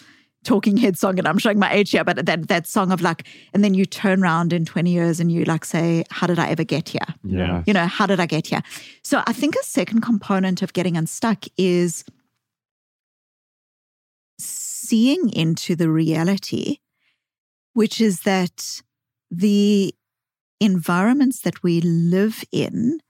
[0.45, 3.29] Talking Heads song, and I'm showing my age here, but that that song of like,
[3.55, 6.49] and then you turn around in 20 years and you like say, How did I
[6.49, 7.07] ever get here?
[7.23, 7.63] Yeah.
[7.65, 8.61] You know, how did I get here?
[9.05, 12.05] So I think a second component of getting unstuck is
[14.39, 16.79] seeing into the reality,
[17.75, 18.83] which is that
[19.31, 19.95] the
[20.61, 23.01] environments that we live in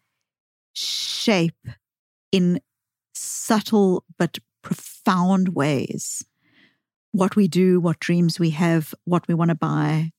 [0.75, 1.69] shape
[2.31, 2.61] in
[3.15, 6.25] subtle but profound ways
[7.13, 10.11] what we do, what dreams we have, what we want to buy,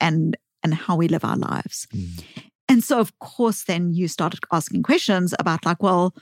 [0.00, 1.86] and and how we live our lives.
[1.94, 2.24] Mm.
[2.68, 6.14] And so, of course, then you started asking questions about like, well,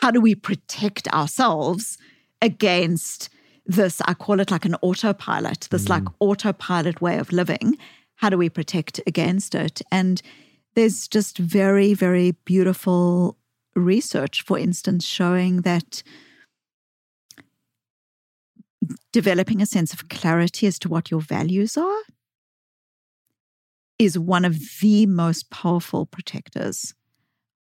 [0.00, 1.98] how do we protect ourselves
[2.40, 3.28] against
[3.68, 4.00] this?
[4.06, 5.90] I call it like an autopilot, this mm.
[5.90, 7.76] like autopilot way of living.
[8.16, 9.80] How do we protect against it?
[9.92, 10.20] And
[10.74, 13.36] there's just very, very beautiful
[13.76, 16.02] research, for instance, showing that
[19.12, 22.02] developing a sense of clarity as to what your values are
[23.98, 26.94] is one of the most powerful protectors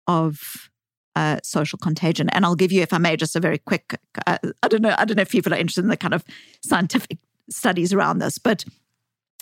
[0.08, 0.70] of
[1.18, 2.30] uh, social contagion.
[2.30, 4.00] And I'll give you, if I may, just a very quick.
[4.28, 4.96] Uh, I don't know.
[4.98, 6.24] I don't know if people are interested in the kind of
[6.62, 7.18] scientific
[7.50, 8.64] studies around this, but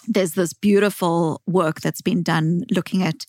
[0.07, 3.25] there's this beautiful work that's been done looking at.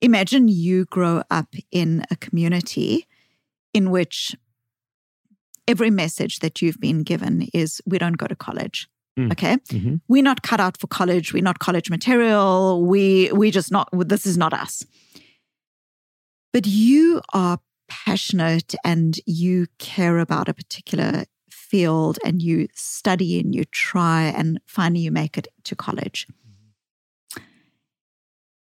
[0.00, 3.06] Imagine you grow up in a community
[3.72, 4.36] in which
[5.66, 8.88] every message that you've been given is we don't go to college.
[9.18, 9.32] Mm.
[9.32, 9.56] Okay.
[9.68, 10.00] Mhm.
[10.08, 11.32] We're not cut out for college.
[11.32, 12.84] We're not college material.
[12.84, 14.84] We we just not this is not us.
[16.52, 23.54] But you are passionate and you care about a particular field and you study and
[23.54, 26.26] you try and finally you make it to college.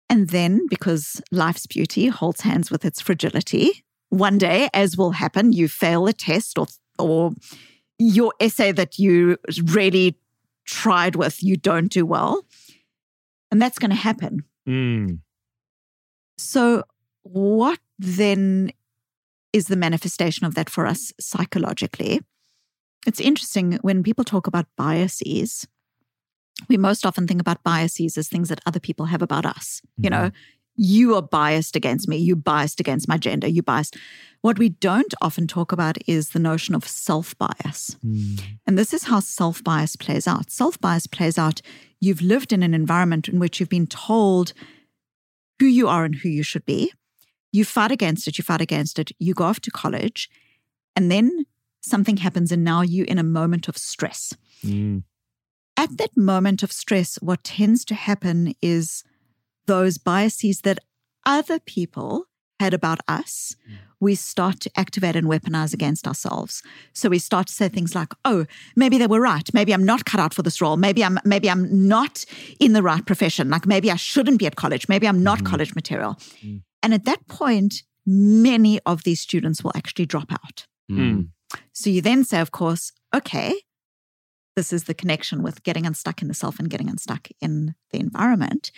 [0.09, 5.53] And then, because life's beauty holds hands with its fragility, one day, as will happen,
[5.53, 6.67] you fail a test or
[6.99, 7.31] or
[7.97, 10.17] your essay that you really
[10.65, 12.45] tried with, you don't do well.
[13.51, 14.43] And that's going to happen.
[14.67, 15.19] Mm.
[16.37, 16.83] So,
[17.23, 18.71] what then
[19.53, 22.21] is the manifestation of that for us psychologically?
[23.05, 25.67] It's interesting when people talk about biases,
[26.69, 29.81] we most often think about biases as things that other people have about us.
[29.97, 30.31] You know,
[30.75, 33.97] you are biased against me, you biased against my gender, you biased.
[34.41, 37.97] What we don't often talk about is the notion of self bias.
[38.05, 38.41] Mm.
[38.65, 40.51] And this is how self bias plays out.
[40.51, 41.61] Self bias plays out
[41.99, 44.53] you've lived in an environment in which you've been told
[45.59, 46.91] who you are and who you should be.
[47.51, 50.29] You fight against it, you fight against it, you go off to college,
[50.95, 51.45] and then
[51.81, 54.33] something happens, and now you're in a moment of stress.
[54.63, 55.03] Mm.
[55.77, 59.03] At that moment of stress, what tends to happen is
[59.65, 60.79] those biases that
[61.25, 62.25] other people
[62.59, 63.55] had about us,
[63.99, 66.61] we start to activate and weaponize against ourselves.
[66.93, 69.51] So we start to say things like, "Oh, maybe they were right.
[69.53, 70.77] Maybe I'm not cut out for this role.
[70.77, 72.23] Maybe I'm maybe I'm not
[72.59, 73.49] in the right profession.
[73.49, 74.87] Like maybe I shouldn't be at college.
[74.87, 75.45] Maybe I'm not Mhm.
[75.47, 76.61] college material." Mm.
[76.83, 80.67] And at that point, many of these students will actually drop out.
[80.91, 81.29] Mm.
[81.73, 83.53] So you then say, of course, okay,
[84.55, 87.99] this is the connection with getting unstuck in the self and getting unstuck in the
[87.99, 88.71] environment.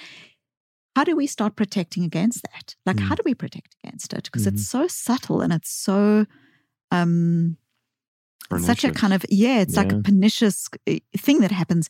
[0.95, 2.75] How do we start protecting against that?
[2.85, 3.17] Like, how Mm.
[3.17, 4.25] do we protect against it?
[4.25, 6.25] Because it's so subtle and it's so,
[6.91, 7.57] um,
[8.59, 11.89] such a kind of, yeah, it's like a pernicious uh, thing that happens.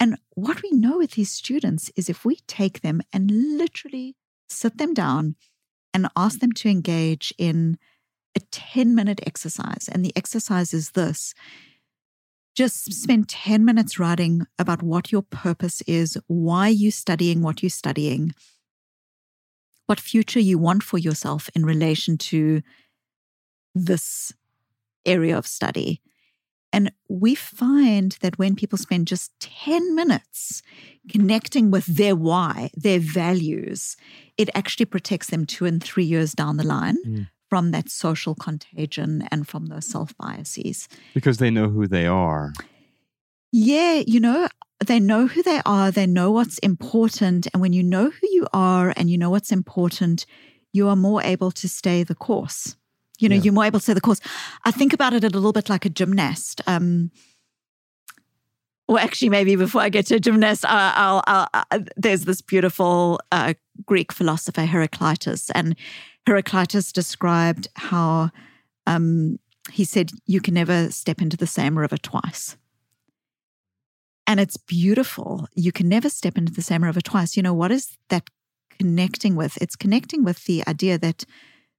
[0.00, 4.16] And what we know with these students is if we take them and literally
[4.48, 5.36] sit them down
[5.92, 7.78] and ask them to engage in
[8.36, 11.34] a 10 minute exercise, and the exercise is this
[12.54, 17.70] just spend 10 minutes writing about what your purpose is, why you're studying what you're
[17.70, 18.32] studying,
[19.86, 22.62] what future you want for yourself in relation to
[23.74, 24.32] this
[25.04, 26.00] area of study.
[26.74, 30.62] And we find that when people spend just 10 minutes
[31.08, 33.96] connecting with their why, their values,
[34.36, 37.28] it actually protects them two and three years down the line Mm.
[37.48, 40.88] from that social contagion and from those self biases.
[41.14, 42.52] because they know who they are.
[43.52, 44.48] Yeah, you know,
[44.84, 47.46] they know who they are, they know what's important.
[47.52, 50.26] And when you know who you are and you know what's important,
[50.72, 52.76] you are more able to stay the course.
[53.18, 53.42] You know, Yeah.
[53.42, 54.20] you're more able to stay the course.
[54.64, 56.60] I think about it a little bit like a gymnast.
[56.66, 57.10] Um,
[58.88, 63.18] well, actually, maybe before I get to a gymnast, I'll, I'll, uh, there's this beautiful
[63.32, 63.54] uh,
[63.86, 65.48] Greek philosopher, Heraclitus.
[65.50, 65.74] And
[66.26, 68.30] Heraclitus described how
[68.86, 69.38] um,
[69.72, 72.56] he said, You can never step into the same river twice.
[74.26, 75.48] And it's beautiful.
[75.54, 77.36] You can never step into the same river twice.
[77.36, 78.28] You know, what is that
[78.78, 79.56] connecting with?
[79.62, 81.24] It's connecting with the idea that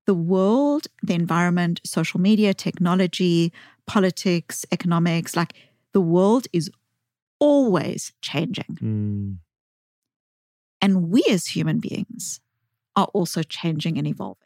[0.06, 3.52] the world, the environment, social media, technology,
[3.88, 5.54] politics, economics, like
[5.94, 6.70] the world is
[7.40, 8.78] always changing.
[8.82, 9.38] Mm.
[10.82, 12.40] And we as human beings
[12.96, 14.42] are also changing and evolving.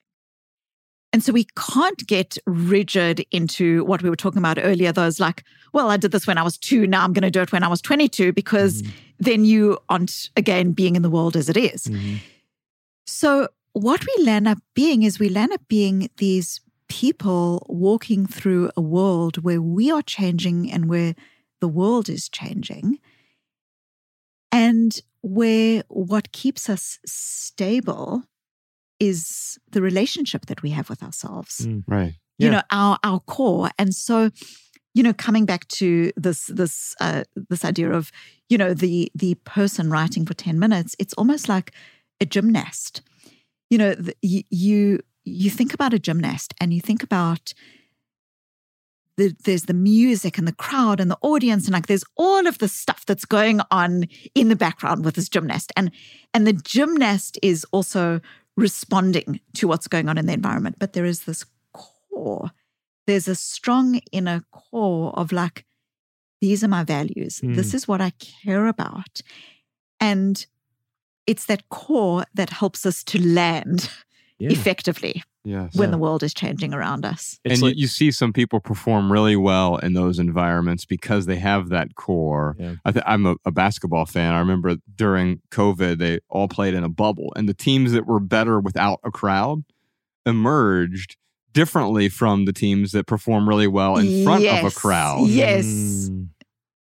[1.12, 5.44] And so we can't get rigid into what we were talking about earlier, those like,
[5.74, 7.64] well, I did this when I was two, now I'm going to do it when
[7.64, 8.92] I was 22, because Mhm.
[9.20, 11.86] then you aren't, again, being in the world as it is.
[11.86, 12.20] Mhm.
[13.08, 18.72] So, what we land up being is we land up being these people walking through
[18.76, 21.14] a world where we are changing and where
[21.62, 23.00] the world is changing,
[24.52, 28.24] and where what keeps us stable
[29.00, 31.84] is the relationship that we have with ourselves Mm.
[31.88, 32.14] Right.
[32.38, 34.30] you know our our core and so
[34.94, 38.12] you know coming back to this this uh, this idea of
[38.50, 41.72] you know the the person writing for 10 minutes it's almost like
[42.22, 43.02] a gymnast
[43.70, 47.54] you know, the, you, you think about a gymnast and you think about
[49.18, 52.60] the, there's the music and the crowd and the audience and like there's all of
[52.60, 55.92] the stuff that's going on in the background with this gymnast and
[56.34, 58.22] and the gymnast is also
[58.56, 62.52] responding to what's going on in the environment but there is this core.
[63.08, 65.66] There's a strong inner core of like
[66.42, 67.42] these are my values.
[67.42, 67.56] Mm.
[67.56, 69.20] this is what i care about.
[70.00, 70.46] And
[71.28, 73.90] it's that core that helps us to land
[74.40, 74.52] Yeah.
[74.52, 75.76] effectively Yes.
[75.76, 77.40] when the world is changing around us.
[77.44, 81.26] It's and like- you, you see some people perform really well in those environments because
[81.26, 82.56] they have that core.
[82.60, 82.76] Yeah.
[82.86, 84.34] I th- I'm a, a basketball fan.
[84.34, 88.20] I remember during COVID, they all played in a bubble, and the teams that were
[88.22, 89.64] better without a crowd
[90.26, 91.18] emerged
[91.54, 95.28] differently from the teams that perform really well in front of a crowd.
[95.28, 95.66] Yes.
[95.66, 96.30] Mm.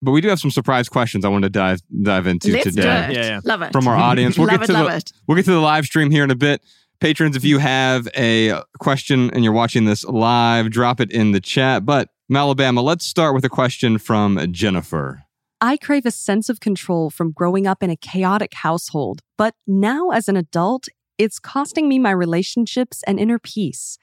[0.02, 2.82] But we do have some surprise questions I want to dive dive into Let's today
[2.82, 3.18] do it.
[3.18, 3.39] Yeah, yeah.
[3.43, 3.72] Love it.
[3.72, 4.38] from our audience.
[4.38, 5.12] We'll love get it, to love the it.
[5.28, 6.62] we'll get to the live stream here in a bit.
[7.00, 11.41] Patrons, if you have a question and you're watching this live, drop it in the
[11.41, 11.86] chat.
[11.86, 15.24] But Malabama, let's start with a question from Jennifer.
[15.62, 20.10] I crave a sense of control from growing up in a chaotic household, but now
[20.10, 20.88] as an adult,
[21.18, 23.98] it's costing me my relationships and inner peace.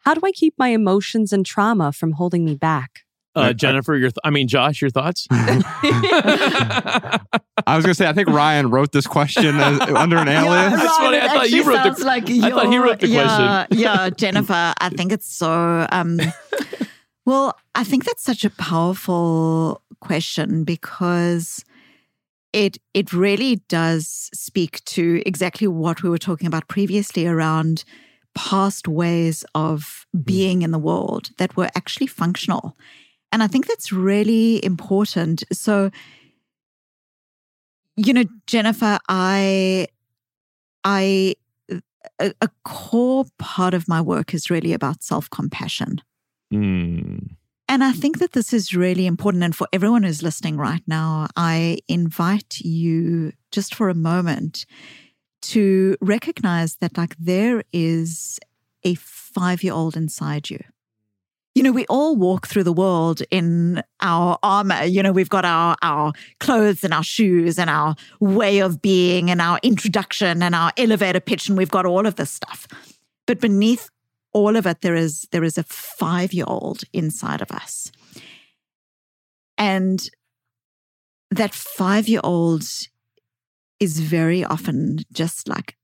[0.00, 3.00] How do I keep my emotions and trauma from holding me back?
[3.38, 5.26] Uh, Jennifer, your th- I mean Josh, your thoughts?
[5.30, 7.20] I
[7.76, 10.72] was going to say, I think Ryan wrote this question as, under an Yeah, alias.
[10.72, 11.18] That's right, funny.
[11.18, 14.10] I thought you wrote the- sounds like I thought he your- wrote the yeah, Yeah,
[14.10, 15.86] Jennifer, I think it's so.
[15.90, 16.20] Um,
[17.26, 21.64] well, I think that's such a powerful question because
[22.52, 27.84] it it really does speak to exactly what we were talking about previously around
[28.34, 32.76] past ways of being in the world that were actually functional.
[33.32, 35.44] And I think that's really important.
[35.52, 35.90] So,
[37.96, 39.88] you know, Jennifer, I
[40.84, 41.34] I
[42.20, 46.00] a, a core part of my work is really about self-compassion.
[46.52, 47.36] Mm.
[47.68, 49.44] And I think that this is really important.
[49.44, 54.64] And for everyone who's listening right now, I invite you just for a moment
[55.40, 58.38] to recognize that, like, there is
[58.84, 60.60] a five year old inside you.
[61.58, 64.84] You know, we all walk through the world in our armor.
[64.84, 69.28] You know, we've got our, our clothes and our shoes and our way of being
[69.28, 72.68] and our introduction and our elevator pitch, and we've got all of this stuff.
[73.26, 73.90] But beneath
[74.32, 77.90] all of it there is there is a 5-year-old inside of us.
[79.56, 80.08] And
[81.32, 82.62] that 5-year-old
[83.80, 85.76] is very often just like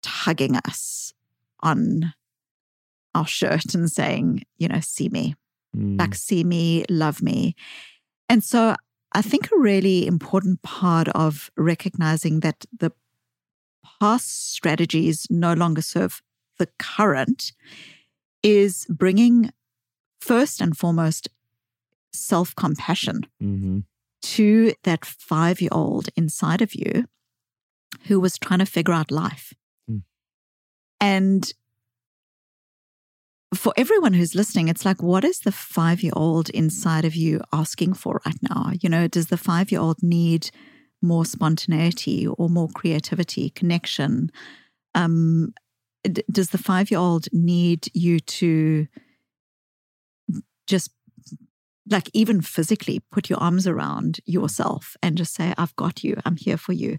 [0.00, 1.12] tugging us
[1.58, 2.14] on
[3.18, 5.34] our shirt and saying, you know, see me,
[5.76, 5.98] Mm.
[5.98, 7.54] like see me, love me.
[8.30, 8.74] And so
[9.12, 12.90] I think a really important part of recognizing that the
[14.00, 16.22] past strategies no longer serve
[16.58, 17.52] the current
[18.42, 19.50] is bringing
[20.20, 21.28] first and foremost
[22.12, 23.84] self compassion Mhm.
[24.22, 27.04] to that five year old inside of you
[28.06, 29.52] who was trying to figure out life.
[29.90, 30.02] Mm.
[31.00, 31.52] And
[33.54, 37.40] for everyone who's listening, it's like, what is the five year old inside of you
[37.52, 38.72] asking for right now?
[38.80, 40.50] You know, does the five year old need
[41.00, 44.30] more spontaneity or more creativity, connection?
[44.94, 45.54] Um,
[46.04, 48.86] d- does the five year old need you to
[50.66, 50.90] just
[51.90, 56.36] like even physically put your arms around yourself and just say, I've got you, I'm
[56.36, 56.98] here for you?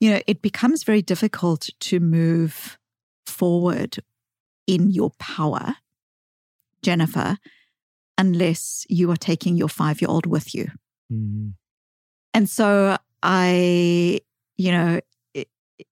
[0.00, 2.76] You know, it becomes very difficult to move
[3.24, 3.98] forward
[4.66, 5.76] in your power,
[6.82, 7.38] Jennifer,
[8.18, 10.70] unless you are taking your five year old with you.
[11.12, 11.54] Mhm.
[12.34, 14.20] And so I,
[14.56, 15.00] you know,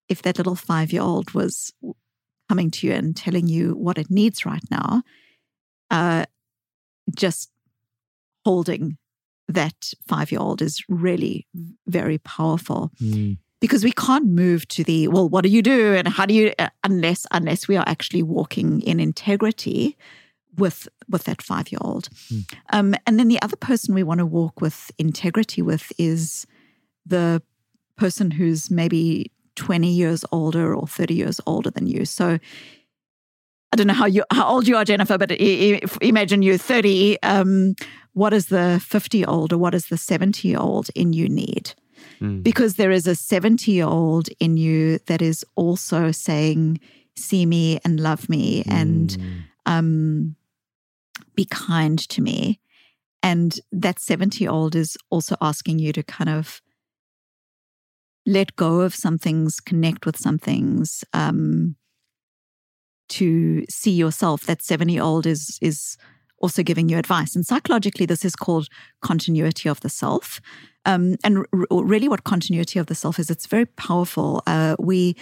[0.09, 1.71] if that little five year old was
[2.49, 5.03] coming to you and telling you what it needs right now,
[5.91, 6.25] uh,
[7.15, 7.51] just
[8.43, 8.97] holding
[9.47, 11.47] that five year old is really
[11.87, 13.37] very powerful Mm.
[13.65, 16.53] Because we can't move to the well what do you do and how do you
[16.59, 19.97] uh, unless unless we are actually walking in integrity
[20.57, 22.39] with with that five year old Hmm.
[22.77, 26.45] um, and then the other person we want to walk with integrity with is
[27.05, 27.41] the
[27.97, 32.37] person who's maybe 20 years older or 30 years older than you so
[33.73, 36.41] I don't know how you how old you are, Jennifer, but i- i- if- imagine
[36.41, 37.17] you're 30.
[37.23, 37.75] Um,
[38.13, 41.27] what does the 50 year old or what is the 70 year old in you
[41.27, 41.73] need?
[42.21, 42.43] Mm.
[42.43, 46.79] because there is a 70 year old in you that is also saying,
[47.17, 49.43] See me and love me and Mm.
[49.65, 50.35] um,
[51.35, 52.59] be kind to me.
[53.23, 56.61] And that 70 year old is also asking you to kind of
[58.25, 61.75] let go of some things, connect with some things, um,
[63.09, 64.45] to see yourself.
[64.45, 65.97] That 70 year old is is
[66.45, 67.35] also giving you advice.
[67.35, 68.67] And psychologically, this is called
[69.01, 70.39] continuity of the self.
[70.85, 74.43] Um, and r- really, what continuity of the self is, it's very powerful.
[74.45, 75.15] Uh, we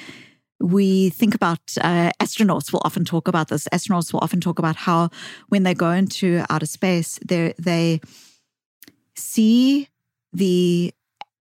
[0.60, 3.70] we think about uh, astronauts will often talk about this.
[3.74, 5.10] Astronauts will often talk about how
[5.48, 8.02] when they go into outer space, they they
[9.16, 9.88] see
[10.34, 10.94] the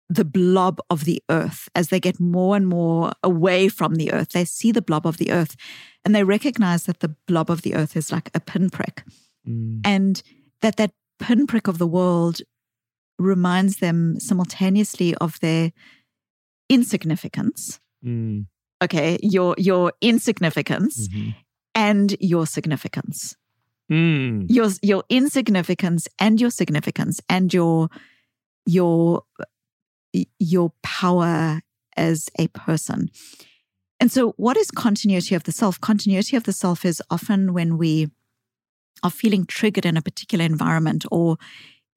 [0.08, 4.30] the blob of the earth as they get more and more away from the earth.
[4.30, 5.58] They see the blob of the earth
[6.06, 9.04] and they recognize that the blob of the earth is like a pinprick
[9.48, 9.82] mm.
[9.84, 10.22] and
[10.62, 12.42] that that pinprick of the world
[13.18, 15.72] reminds them simultaneously of their
[16.70, 17.80] insignificance.
[18.04, 18.48] Mm.
[18.84, 21.30] Okay, your your insignificance mm-hmm.
[21.74, 23.36] and your significance.
[23.92, 24.48] Mm.
[24.50, 27.90] Your your insignificance and your significance and your
[28.66, 29.24] your
[30.40, 31.62] your power
[31.96, 33.10] as a person.
[34.00, 35.80] And so, what is continuity of the self?
[35.80, 38.12] Continuity of the self is often when we
[39.04, 41.38] are feeling triggered in a particular environment or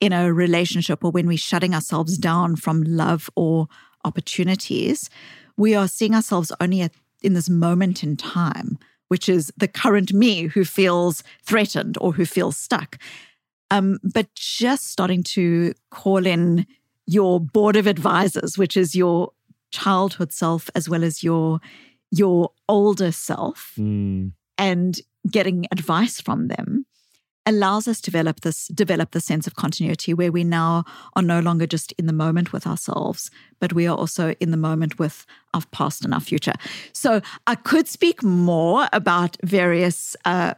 [0.01, 3.68] in a relationship, or when we're shutting ourselves down from love or
[4.05, 5.11] opportunities,
[5.57, 6.92] we are seeing ourselves only at,
[7.22, 8.78] in this moment in time,
[9.09, 12.99] which is the current me who feels threatened or who feels stuck.
[13.70, 16.66] Um, but just starting to call in
[17.07, 19.32] your board of advisors, which is your
[19.70, 21.61] childhood self as well as your
[22.11, 24.32] your older self, mm.
[24.57, 26.86] and getting advice from them
[27.49, 30.84] allows us to develop this develop the sense of continuity where we now
[31.16, 34.57] are no longer just in the moment with ourselves but we are also in the
[34.57, 35.24] moment with
[35.55, 36.53] our past and our future
[36.92, 40.53] so i could speak more about various uh,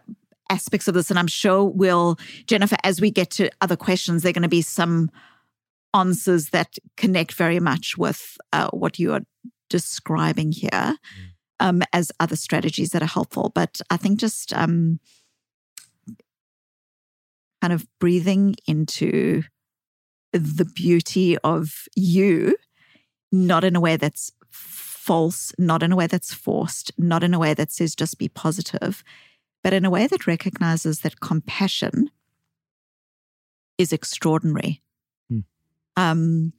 [0.51, 4.30] aspects of this and i'm sure we'll jennifer as we get to other questions there
[4.30, 5.11] are going to be some
[5.95, 9.22] answers that connect very much with uh, what you are
[9.68, 10.97] describing here mm.
[11.61, 14.99] um, as other strategies that are helpful but i think just um,
[17.61, 19.43] kind of breathing into
[20.33, 22.57] the beauty of you,
[23.33, 27.39] not in a way that's false, not in a way that's forced, not in a
[27.39, 29.03] way that says just be positive,
[29.63, 32.11] but in a way that recognizes that compassion
[33.79, 34.83] is extraordinary.
[35.29, 35.41] Hmm.
[35.97, 36.53] Um,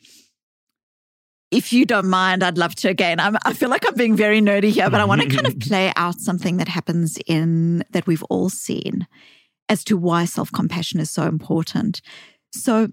[1.52, 3.20] if you don't mind, I'd love to again.
[3.20, 5.60] I'm, i feel like I'm being very nerdy here, but I want to kind of
[5.68, 9.08] play out something that happens in that we've all seen
[9.72, 12.02] as to why self compassion is so important.
[12.52, 12.90] So,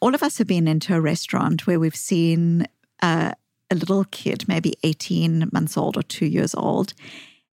[0.00, 2.66] all of us have been into a restaurant where we've seen
[3.02, 3.32] uh,
[3.68, 6.94] a little kid, maybe 18 months old or two years old,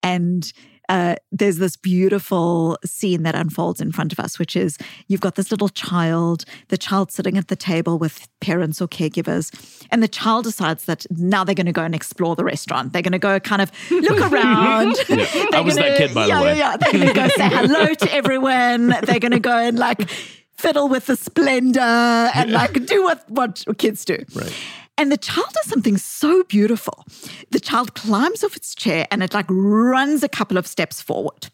[0.04, 0.52] and
[0.90, 4.76] uh, there's this beautiful scene that unfolds in front of us, which is
[5.06, 9.54] you've got this little child, the child sitting at the table with parents or caregivers,
[9.92, 12.92] and the child decides that now they're going to go and explore the restaurant.
[12.92, 14.96] They're going to go kind of look around.
[15.08, 16.58] yeah, I was gonna, that kid, by yeah, the way.
[16.58, 16.76] Yeah, yeah.
[16.76, 18.88] They're going to go say hello to everyone.
[18.88, 20.10] They're going to go and like
[20.58, 24.18] fiddle with the splendor and like do what what kids do.
[24.34, 24.52] Right.
[25.00, 27.06] And the child does something so beautiful.
[27.52, 31.48] The child climbs off its chair and it like runs a couple of steps forward.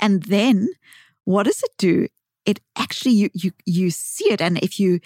[0.00, 0.70] And then
[1.26, 2.08] what does it do?
[2.46, 5.00] It actually you you you see it and if you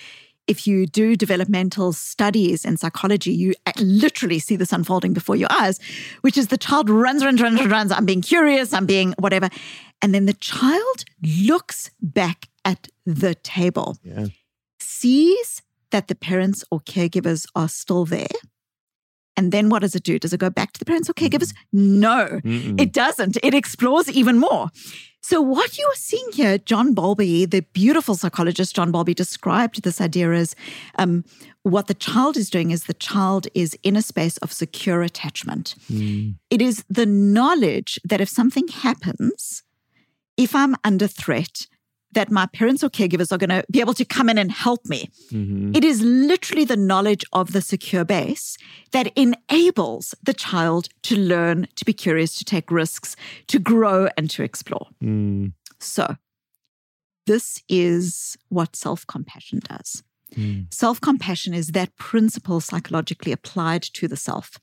[0.47, 5.81] if you do developmental studies in psychology, you literally see this unfolding before your eyes,
[6.21, 7.91] which is the child runs, runs, runs, runs.
[7.91, 9.49] I'm being curious, I'm being whatever.
[10.03, 14.27] And then the child looks back at the table, yeah.
[14.79, 15.64] sees
[15.95, 18.35] that the parents or caregivers are still there.
[19.37, 20.19] And then what does it do?
[20.19, 21.55] Does it go back to the parents or caregivers?
[21.73, 22.81] No, Mm-mm.
[22.81, 23.39] it doesn't.
[23.45, 24.71] It explores even more.
[25.23, 30.01] So, what you are seeing here, John Bowlby, the beautiful psychologist John Bowlby, described this
[30.01, 30.57] idea as
[30.99, 31.25] um,
[31.63, 35.77] what the child is doing is the child is in a space of secure attachment.
[35.91, 36.35] Mm.
[36.51, 39.63] It is the knowledge that if something happens,
[40.37, 41.67] if I'm under threat,
[42.15, 44.85] that my parents or caregivers are going to be able to come in and help
[44.87, 45.11] me.
[45.31, 45.73] Mm-hmm.
[45.75, 48.57] It is literally the knowledge of the secure base
[48.93, 53.17] that enables the child to learn, to be curious, to take risks,
[53.49, 54.89] to grow, and to explore.
[55.03, 55.53] Mm.
[55.81, 56.17] So,
[57.27, 60.03] this is what self compassion does.
[60.35, 60.73] Mm.
[60.73, 64.59] Self compassion is that principle psychologically applied to the self.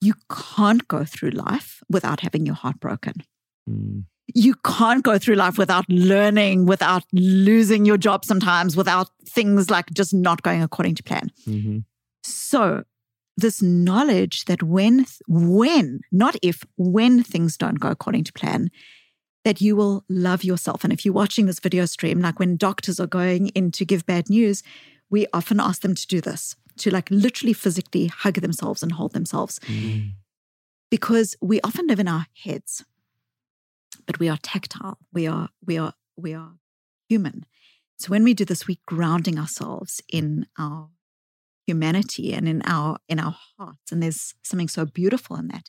[0.00, 3.22] You can't go through life without having your heart broken.
[3.68, 9.70] Mm you can't go through life without learning, without losing your job sometimes, without things
[9.70, 11.30] like just not going according to plan.
[11.46, 11.78] Mm-hmm.
[12.22, 12.84] So,
[13.36, 18.70] this knowledge that when, when, not if, when things don't go according to plan,
[19.44, 20.84] that you will love yourself.
[20.84, 24.06] And if you're watching this video stream, like when doctors are going in to give
[24.06, 24.62] bad news,
[25.10, 29.12] we often ask them to do this to like literally physically hug themselves and hold
[29.12, 29.60] themselves
[30.90, 32.84] because we often live in our heads
[34.06, 34.98] but we are tactile.
[35.12, 36.52] We are we are we are
[37.08, 37.44] human.
[37.98, 40.90] So when we do this we're grounding ourselves in our
[41.66, 45.68] humanity and in our in our hearts and there's something so beautiful in that.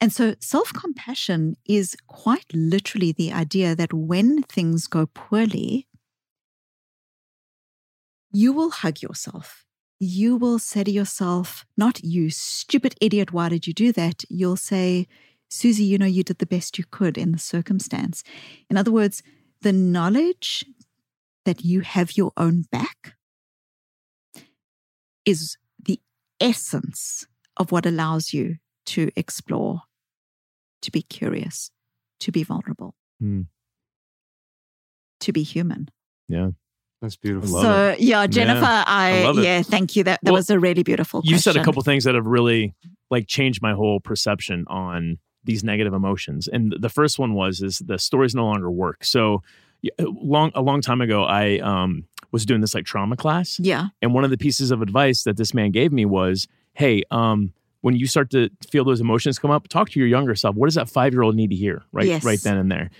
[0.00, 5.88] And so self-compassion is quite literally the idea that when things go poorly
[8.32, 9.64] you will hug yourself.
[10.00, 14.24] You will say to yourself not you stupid idiot why did you do that?
[14.28, 15.06] You'll say
[15.54, 18.22] susie you know you did the best you could in the circumstance
[18.70, 19.22] in other words
[19.62, 20.64] the knowledge
[21.44, 23.14] that you have your own back
[25.24, 26.00] is the
[26.40, 27.26] essence
[27.56, 29.82] of what allows you to explore,
[30.82, 31.70] to be curious,
[32.20, 33.42] to be vulnerable, Hmm.
[35.20, 35.88] to be human.
[36.28, 36.50] Yeah.
[37.00, 37.48] That's beautiful.
[37.60, 40.04] so, yeah, Jennifer, I I, yeah, thank you.
[40.04, 41.20] That that Well, was a really beautiful.
[41.24, 41.64] You said a question.
[41.64, 42.74] couple things that have really
[43.10, 46.48] like changed my whole perception on these negative emotions.
[46.48, 49.04] And the first one was is the stories no longer work.
[49.04, 49.42] So
[49.82, 53.86] y- long a long time ago, I um, was doing this like trauma class, Yeah,
[54.02, 57.52] and one of the pieces of advice that this man gave me was, "Hey, um,
[57.82, 60.56] when you start to feel those emotions come up, talk to your younger self.
[60.56, 62.24] What does that five year old need to hear right Yes.
[62.24, 62.90] right then and there?"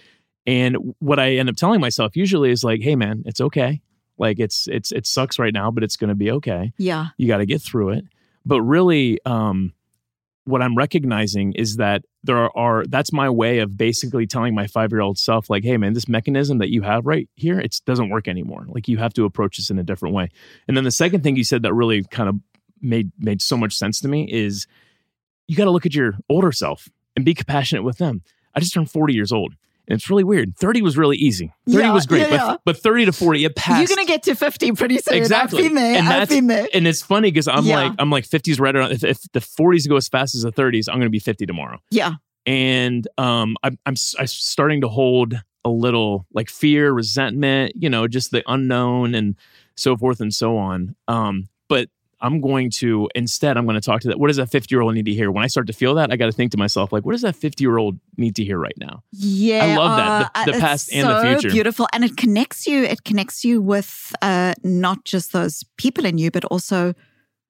[0.46, 3.80] And what I end up telling myself usually is like, "Hey, man, it's okay.
[4.18, 7.26] Like it's it's it sucks right now, but it's going to be okay." yeah, you
[7.26, 8.04] got to get through it
[8.46, 9.72] but really um
[10.44, 14.90] what i'm recognizing is that there are, that's my way of basically telling my five
[14.92, 18.10] year old self like hey man this mechanism that you have right here it doesn't
[18.10, 18.66] work anymore.
[18.68, 20.30] Like you have to approach this in a different way.
[20.68, 22.36] And then the second thing you said that really kind of
[22.80, 24.66] made made so much sense to me is
[25.48, 28.22] you got to look at your older self and be compassionate with them.
[28.54, 29.54] I just turned 40 years old
[29.86, 32.56] it's really weird 30 was really easy 30 Yeah, was great yeah, but, yeah.
[32.64, 35.14] but 30 to 40 it passed you're gonna get to fifty pretty soon.
[35.14, 35.58] Exactly.
[35.58, 35.96] I've been there.
[35.98, 38.92] And that's- and it's funny because I'm like I'm like 50s right around.
[38.92, 41.46] If, if the 40s go as fast as the 30s, I'm going to be 50
[41.46, 41.78] tomorrow.
[41.90, 42.14] Yeah,
[42.46, 48.06] And um, I'm I'm I'm starting to hold a little like fear, resentment, you know,
[48.08, 49.36] just the unknown and
[49.76, 50.94] so forth and so on.
[51.08, 51.88] Um, but
[52.20, 54.18] I'm going to instead I'm going to talk to that.
[54.18, 55.30] What does that 50 year old need to hear?
[55.30, 57.22] When I start to feel that, I got to think to myself like, what does
[57.22, 59.02] that 50 year old need to hear right now?
[59.12, 61.50] Yeah, I love that, the- uh, the past and the so future.
[61.52, 62.84] Beautiful, and it connects you.
[62.84, 66.94] It connects you with uh, not just those people in you, but also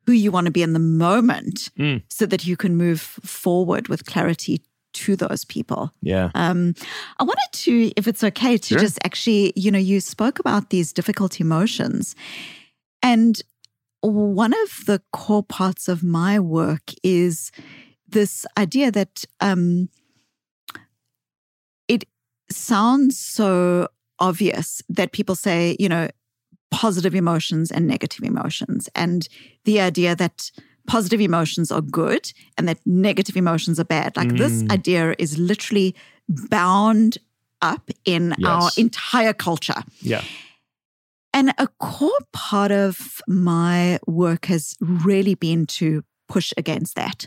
[0.06, 2.02] who you want to be in the moment, Mm.
[2.10, 4.60] so that you can move forward with clarity
[4.92, 5.90] to those people.
[6.02, 6.30] Yeah.
[6.34, 6.74] Um,
[7.18, 8.78] I wanted to, if it's okay, to Sure.
[8.78, 12.14] just actually, you know, you spoke about these difficult emotions,
[13.02, 13.40] and
[14.10, 17.50] one of the core parts of my work is
[18.06, 19.88] this idea that um,
[21.88, 22.04] it
[22.50, 23.88] sounds so
[24.18, 26.08] obvious that people say, you know,
[26.70, 29.28] positive emotions and negative emotions, and
[29.64, 30.50] the idea that
[30.86, 34.16] positive emotions are good and that negative emotions are bad.
[34.16, 34.72] Like this Mm.
[34.72, 35.94] idea is literally
[36.28, 37.18] bound
[37.62, 39.82] up in our entire culture.
[40.02, 40.22] Yeah.
[41.32, 47.26] And a core part of my work has really been to push against that.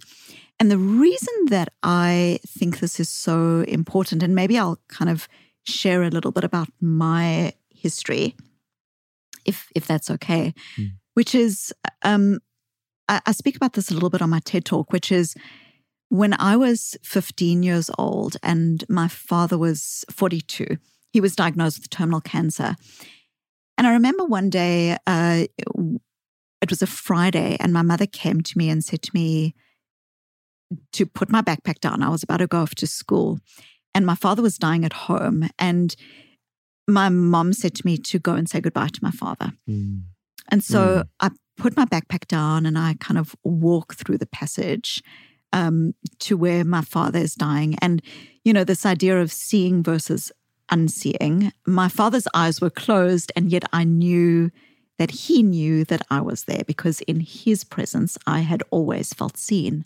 [0.60, 5.28] And the reason that I think this is so important, and maybe I'll kind of
[5.66, 8.36] share a little bit about my history,
[9.46, 10.92] if if that's okay, Mm.
[11.14, 11.74] which is
[12.04, 12.40] um,
[13.08, 15.36] I, I speak about this a little bit on my TED talk, which is
[16.10, 20.78] when I was 15 years old and my father was 42.
[21.12, 22.76] He was diagnosed with terminal cancer.
[23.78, 25.46] And I remember one day, uh,
[26.62, 29.54] it was a Friday, and my mother came to me and said to me
[30.94, 32.04] to put my backpack down.
[32.04, 33.40] I was about to go off to school,
[33.94, 35.50] and my father was dying at home.
[35.60, 35.96] And
[36.88, 39.54] my mom said to me to go and say goodbye to my father.
[39.70, 40.04] Mm.
[40.50, 41.08] And so Mm.
[41.20, 45.04] I put my backpack down and I kind of walk through the passage
[45.52, 47.76] um, to where my father is dying.
[47.82, 48.02] And,
[48.46, 50.32] you know, this idea of seeing versus
[50.70, 51.52] unseeing.
[51.66, 54.52] My father's eyes were closed, and yet I knew
[54.98, 59.38] that he knew that I was there because in his presence, I had always felt
[59.38, 59.86] seen.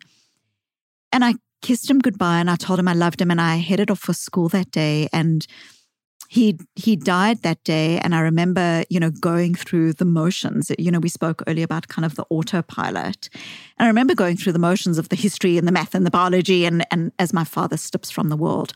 [1.11, 3.91] And I kissed him goodbye and I told him I loved him and I headed
[3.91, 5.45] off for school that day and
[6.27, 10.89] he he died that day and I remember you know going through the motions you
[10.89, 13.29] know we spoke earlier about kind of the autopilot
[13.77, 16.11] and I remember going through the motions of the history and the math and the
[16.11, 18.73] biology and and as my father slips from the world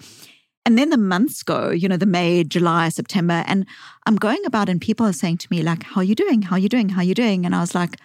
[0.66, 3.66] and then the months go you know the May July September and
[4.06, 6.56] I'm going about and people are saying to me like how are you doing how
[6.56, 7.98] are you doing how are you doing and I was like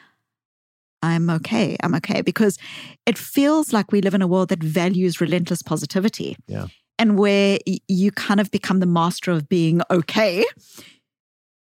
[1.02, 1.76] I'm okay.
[1.82, 2.58] I'm okay because
[3.06, 6.36] it feels like we live in a world that values relentless positivity.
[6.46, 6.66] Yeah.
[6.98, 7.58] And where
[7.88, 10.44] you kind of become the master of being okay.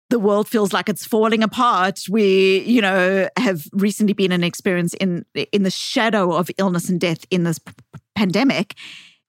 [0.10, 2.02] the world feels like it's falling apart.
[2.10, 7.00] We, you know, have recently been an experience in in the shadow of illness and
[7.00, 7.74] death in this p-
[8.16, 8.76] pandemic,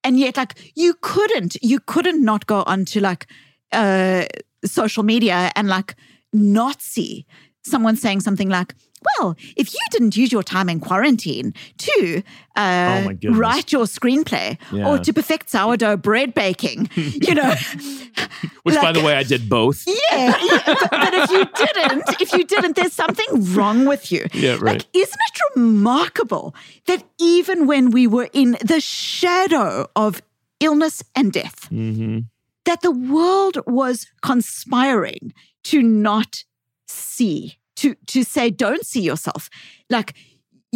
[0.04, 3.26] and yet, like, you couldn't, you couldn't not go onto like
[3.72, 4.26] uh,
[4.64, 5.96] social media and like
[6.32, 7.26] not see
[7.64, 8.74] someone saying something like,
[9.18, 12.22] well, if you didn't use your time in quarantine to
[12.56, 14.88] uh, Oh write your screenplay Yeah.
[14.88, 17.54] or to perfect sourdough bread baking, you know,
[18.62, 19.84] Which, by the way, I did both.
[19.86, 24.26] yeah, yeah, but, but if you didn't, if you didn't, there's something wrong with you.
[24.32, 24.62] Yeah, right.
[24.78, 26.54] Like, isn't it remarkable
[26.86, 30.22] that even when we were in the shadow of
[30.60, 32.20] illness and death, hmm
[32.66, 35.34] that the world was conspiring
[35.64, 36.44] to not
[36.88, 39.50] see, to to say, don't see yourself,
[39.90, 40.14] like.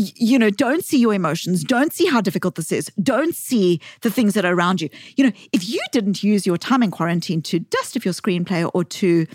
[0.00, 1.64] You know, don't see your emotions.
[1.64, 2.88] Don't see how difficult this is.
[3.02, 4.88] Don't see the things that are around you.
[5.16, 8.70] You know, if you didn't use your time in quarantine to dust off your screenplay
[8.72, 9.26] or to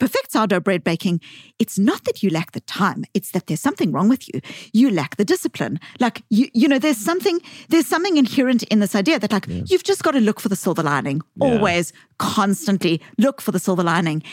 [0.00, 1.20] perfect sourdough bread baking,
[1.60, 3.04] it's not that you lack the time.
[3.14, 4.40] It's that there's something wrong with you.
[4.72, 5.78] You lack the discipline.
[6.00, 9.84] Like you, you know, there's something, there's something inherent in this idea that like you've
[9.84, 11.20] just got to look for the silver lining.
[11.36, 11.46] Yeah.
[11.46, 14.24] Always, constantly look for the silver lining.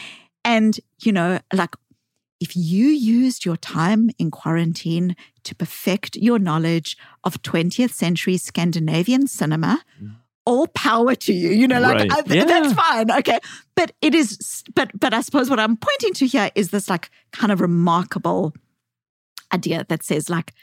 [0.44, 1.76] And, you know, like
[2.40, 9.28] if you used your time in quarantine to perfect your knowledge of 20th century Scandinavian
[9.28, 9.84] cinema,
[10.46, 11.50] all power to you.
[11.50, 12.12] You know, like Right.
[12.12, 13.12] I- th- that's fine.
[13.12, 13.40] Okay.
[13.76, 17.10] But it is, but, but I suppose what I'm pointing to here is this like
[17.34, 18.54] kind of remarkable
[19.54, 20.54] idea that says like,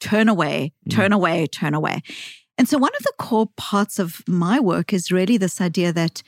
[0.00, 2.02] turn away, turn away, turn away.
[2.58, 6.22] And so one of the core parts of my work is really this idea that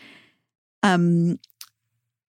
[0.82, 1.38] um,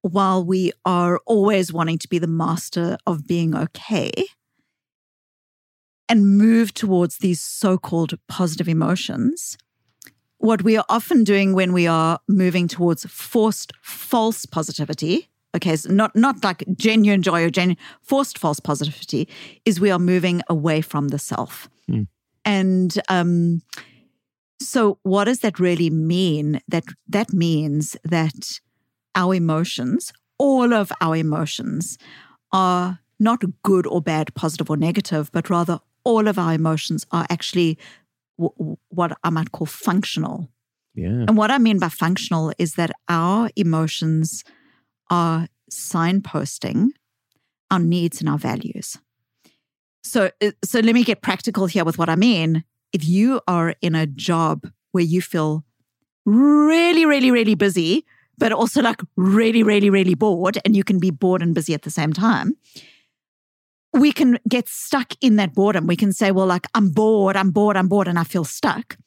[0.05, 4.11] while we are always wanting to be the master of being okay
[6.07, 9.57] and move towards these so called positive emotions,
[10.37, 15.91] what we are often doing when we are moving towards forced false positivity, okay, so
[15.91, 19.27] not, not like genuine joy or genuine forced false positivity,
[19.65, 21.67] is we are moving away from the self.
[21.87, 22.03] Hmm.
[22.43, 23.63] And um,
[24.59, 26.61] so, what does that really mean?
[26.67, 28.59] That that means that
[29.15, 31.97] our emotions, all of our emotions,
[32.51, 37.25] are not good or bad, positive or negative, but rather all of our emotions are
[37.29, 37.77] actually
[38.37, 40.49] w- what I might call functional.
[40.93, 41.25] Yeah.
[41.27, 44.43] And what I mean by functional is that our emotions
[45.09, 46.89] are signposting
[47.71, 48.97] our needs and our values.
[50.03, 52.63] So, uh, so let me get practical here with what I mean.
[52.93, 55.65] If you are in a job where you feel
[56.25, 58.05] really, really, really busy,
[58.37, 61.83] but also like really, really, really bored, and you can be bored and busy at
[61.83, 62.53] the same time,
[63.93, 65.87] we can get stuck in that boredom.
[65.87, 68.97] We can say, well, like, I'm bored, I'm bored, I'm bored, and I feel stuck.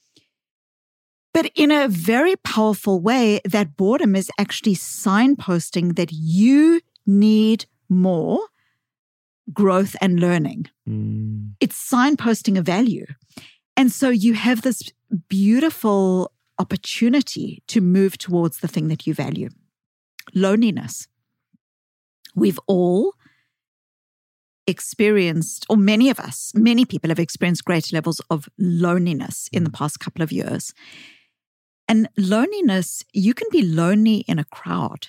[1.35, 8.41] But in a very powerful way, that boredom is actually signposting that you need more
[9.53, 10.67] growth and learning.
[10.89, 11.53] Mm.
[11.61, 13.07] It's signposting a value.
[13.77, 14.91] And so you have this
[15.29, 19.49] beautiful opportunity to move towards the thing that you value
[20.35, 21.09] loneliness.
[22.35, 23.15] We've all
[24.67, 29.71] experienced, or many of us, many people have experienced great levels of loneliness in the
[29.71, 30.75] past couple of years.
[31.89, 35.09] And loneliness, you can be lonely in a crowd.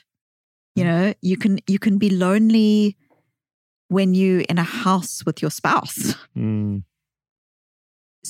[0.76, 2.96] You know, you can you can be lonely
[3.90, 6.16] when you're in a house with your spouse.
[6.38, 6.84] Mm.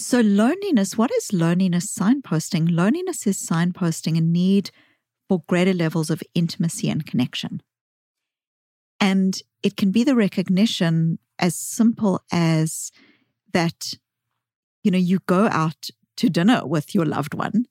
[0.01, 2.69] So, loneliness, what is loneliness signposting?
[2.71, 4.71] Loneliness is signposting a need
[5.27, 7.61] for greater levels of intimacy and connection.
[9.01, 12.93] And it can be the recognition as simple as
[13.51, 13.95] that,
[14.83, 17.65] you know, you go out to dinner with your loved one,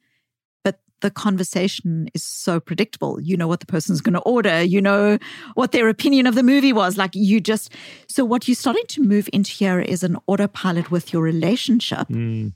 [1.01, 3.21] the conversation is so predictable.
[3.21, 5.19] You know what the person's going to order, you know
[5.55, 6.97] what their opinion of the movie was.
[6.97, 7.73] Like, you just,
[8.09, 12.09] so what you're starting to move into here is an autopilot with your relationship.
[12.09, 12.55] Mm.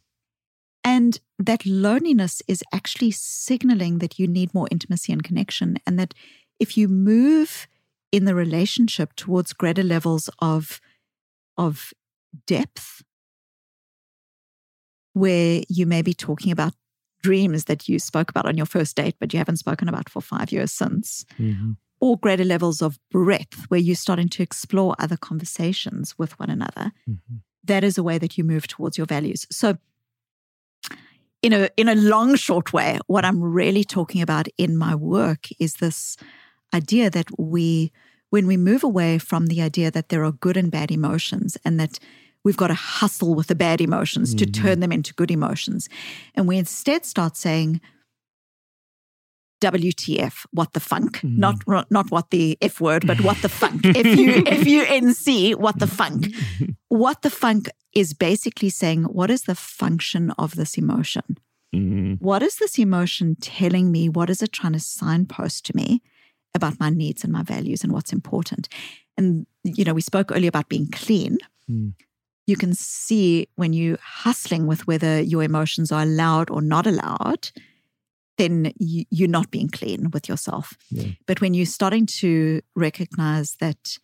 [0.84, 5.78] And that loneliness is actually signaling that you need more intimacy and connection.
[5.86, 6.12] And that
[6.58, 7.68] if you move
[8.10, 10.80] in the relationship towards greater levels of,
[11.56, 11.92] of
[12.46, 13.02] depth,
[15.12, 16.74] where you may be talking about
[17.22, 20.20] dreams that you spoke about on your first date, but you haven't spoken about for
[20.20, 21.76] five years since, Mhm.
[22.00, 26.92] or greater levels of breadth, where you're starting to explore other conversations with one another
[27.08, 27.42] Mhm.
[27.64, 29.46] that is a way that you move towards your values.
[29.50, 29.78] So
[31.42, 35.48] in a in a long short way, what I'm really talking about in my work
[35.58, 36.16] is this
[36.74, 37.92] idea that we
[38.30, 41.78] when we move away from the idea that there are good and bad emotions and
[41.78, 41.98] that
[42.44, 44.52] we've got to hustle with the bad emotions to Mhm.
[44.62, 45.88] turn them into good emotions
[46.34, 47.80] and we instead start saying
[49.60, 51.38] WTF, what the funk, Mhm.
[51.38, 51.56] not
[51.90, 53.82] not what the F word, but what the funk.
[54.02, 56.26] if you if you NC, what the funk.
[56.88, 61.38] What the funk is basically saying, what is the function of this emotion?
[61.74, 62.20] Mhm.
[62.20, 64.08] What is this emotion telling me?
[64.08, 66.02] What is it trying to signpost to me
[66.54, 68.68] about my needs and my values and what's important?
[69.16, 71.38] And you know, we spoke earlier about being clean.
[71.70, 71.92] Mm.
[72.46, 77.50] You can see when you're hustling with whether your emotions are allowed or not allowed,
[78.38, 80.76] then you, you're not being clean with yourself.
[80.90, 81.12] Yeah.
[81.26, 83.98] But when you're starting to recognize that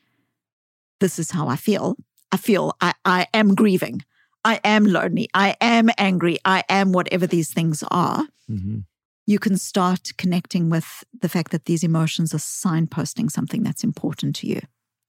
[1.01, 1.97] this is how I feel,
[2.31, 4.03] I feel I, I am grieving.
[4.45, 5.29] I am lonely.
[5.35, 6.39] I am angry.
[6.45, 8.25] I am whatever these things are.
[8.51, 8.85] Mhm.
[9.27, 14.37] You can start connecting with the fact that these emotions are signposting something that's important
[14.37, 14.61] to you.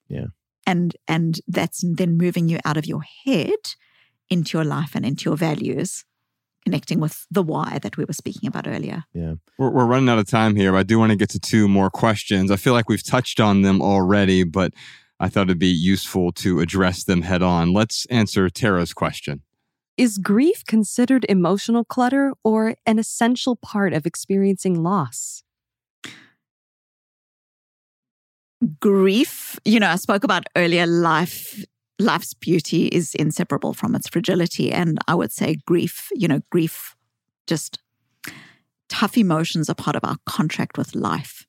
[0.10, 0.28] Yeah.
[0.66, 3.76] And and that's then moving you out of your head
[4.30, 6.06] into your life and into your values,
[6.64, 9.04] connecting with the why that we were speaking about earlier.
[9.14, 9.36] Yeah.
[9.58, 11.68] We're, we're running out of time here, but I do want to get to two
[11.68, 12.52] more questions.
[12.52, 14.74] I feel like we've touched on them already, but
[15.20, 17.74] I thought it'd be useful to address them head on.
[17.74, 19.42] Let's answer Tara's question.
[19.98, 25.44] Is grief considered emotional clutter or an essential part of experiencing loss?
[28.80, 31.64] Grief you know i spoke about earlier life
[32.00, 34.72] life's beauty is inseparable from its fragility.
[34.72, 36.96] And i would say grief you know grief
[37.46, 37.80] just
[38.88, 41.46] tough emotions are part of our contract with life.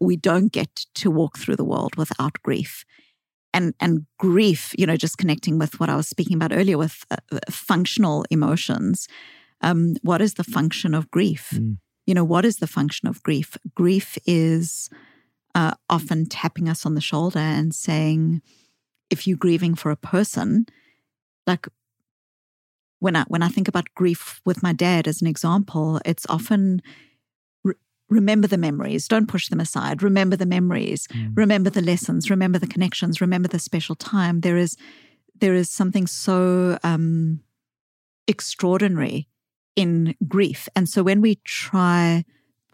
[0.00, 2.84] We don't get to walk through the world without grief.
[3.54, 7.04] And and grief you know just connecting with what i was speaking about earlier with
[7.10, 9.08] uh, uh, functional emotions
[9.62, 11.50] um, what is the function of grief?
[11.54, 11.78] Mm.
[12.06, 13.56] you know what is the function of grief?
[13.74, 14.90] Grief is
[15.56, 18.42] uh, often tapping us on the shoulder and saying,
[19.08, 20.66] if you're grieving for a person,
[21.46, 21.66] like
[22.98, 26.82] when I when I think about grief with my dad as an example, it's often
[27.64, 27.74] re-
[28.10, 30.02] remember the memories, don't push them aside.
[30.02, 31.32] Remember the memories, Mm.
[31.36, 34.40] remember the lessons, remember the connections, remember the special time.
[34.40, 34.76] There is
[35.40, 37.40] there is something so um,
[38.26, 39.28] extraordinary
[39.74, 42.24] in grief, and so when we try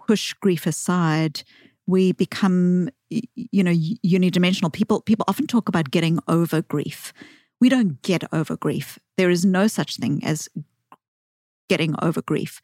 [0.07, 1.43] push grief aside
[1.87, 4.73] we become you know unidimensional.
[4.73, 7.13] People people often talk about getting over grief.
[7.61, 8.99] We don't get over grief.
[9.17, 10.49] There is no such thing as
[11.69, 12.61] getting over grief.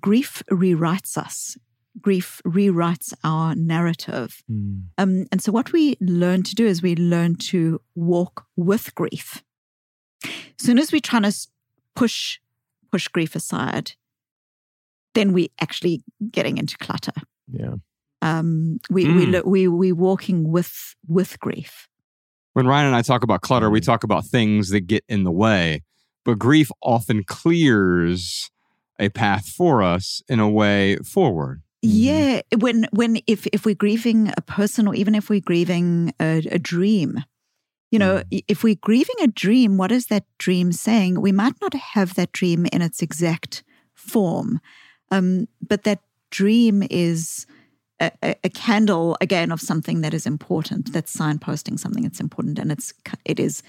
[0.00, 1.56] Grief rewrites us.
[2.00, 4.42] Grief rewrites our narrative.
[4.50, 4.82] Mm.
[4.98, 9.42] um, and so what we learn to do is we learn to walk with grief.
[10.24, 10.30] As
[10.64, 11.34] soon as we try to
[11.96, 12.38] push
[12.90, 13.92] push grief aside
[15.18, 17.12] then we actually getting into clutter.
[17.50, 17.74] Yeah.
[18.22, 19.32] Um, we we Mm.
[19.32, 21.88] lo- we we walking with with grief.
[22.54, 25.30] When Ryan and I talk about clutter, we talk about things that get in the
[25.30, 25.82] way,
[26.24, 28.50] but grief often clears
[28.98, 31.62] a path for us in a way forward.
[31.84, 31.90] Mhm.
[31.90, 36.38] Yeah, when when if if we're grieving a person or even if we're grieving a,
[36.50, 37.22] a dream,
[37.92, 41.20] you know, i- if we're grieving a dream, what is that dream saying?
[41.20, 43.62] We might not have that dream in its exact
[43.94, 44.60] form,
[45.12, 46.00] um, but that
[46.30, 47.46] dream is.
[48.00, 52.58] A, a, a candle again of something that is important that's signposting something that's important
[52.58, 52.92] and it's
[53.24, 53.62] it is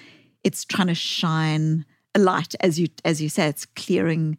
[0.43, 4.37] it's trying to shine a light as you as you said it's clearing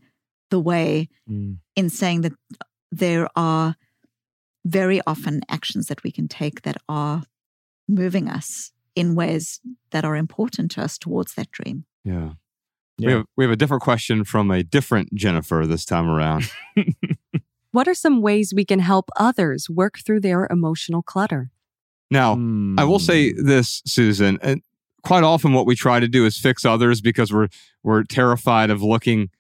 [0.51, 1.59] the way Mm.
[1.75, 2.33] in saying that
[2.93, 3.75] there are
[4.65, 7.23] very often actions that we can take that are
[7.89, 9.61] moving us in ways
[9.91, 11.85] that are important to us towards that dream.
[12.05, 12.33] Yeah.
[12.99, 13.07] Yeah.
[13.07, 16.51] We have we have a different question from a different Jennifer this time around.
[17.73, 21.51] What are some ways we can help others work through their emotional clutter?
[22.11, 22.33] Now,
[22.77, 23.47] I will say Mm.
[23.47, 24.63] this, Susan, and
[25.05, 27.49] quite often what we try to do is fix others because we're
[27.83, 29.31] we're terrified of looking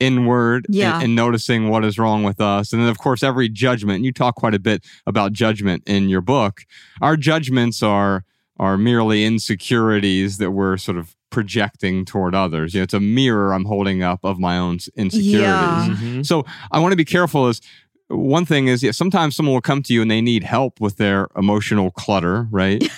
[0.00, 1.00] inward and- Yeah.
[1.02, 2.72] and, noticing what is wrong with us.
[2.72, 6.08] And then of course every judgment, and you talk quite a bit about judgment in
[6.08, 6.62] your book.
[7.02, 8.24] Our judgments are
[8.58, 12.72] are merely insecurities that we're sort of projecting toward others.
[12.74, 15.40] You know, it's a mirror I'm holding up of my own insecurities.
[15.40, 15.96] Yeah.
[16.00, 16.24] Mhm.
[16.24, 17.48] So I want to be careful.
[17.48, 17.60] Is
[18.08, 20.96] one thing is yeah, sometimes someone will come to you and they need help with
[20.96, 22.82] their emotional clutter, right?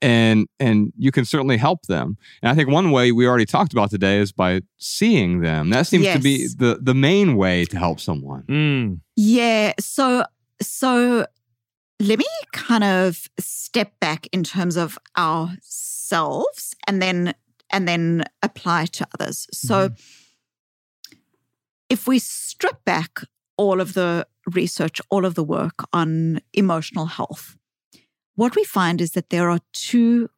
[0.00, 2.16] And and you can certainly help them.
[2.40, 5.68] And I think one way we already talked about today is by seeing them.
[5.68, 8.44] That seems to be the the main way to help someone.
[8.48, 9.00] Mm.
[9.16, 9.74] Yeah.
[9.78, 10.24] So
[10.62, 11.26] so
[12.00, 17.34] let me kind of step back in terms of ourselves and then
[17.76, 19.46] and then apply to others.
[19.52, 21.16] So mm-hmm.
[21.90, 23.20] if we strip back
[23.58, 27.54] all of the research, all of the work on emotional health,
[28.34, 30.30] what we find is that there are two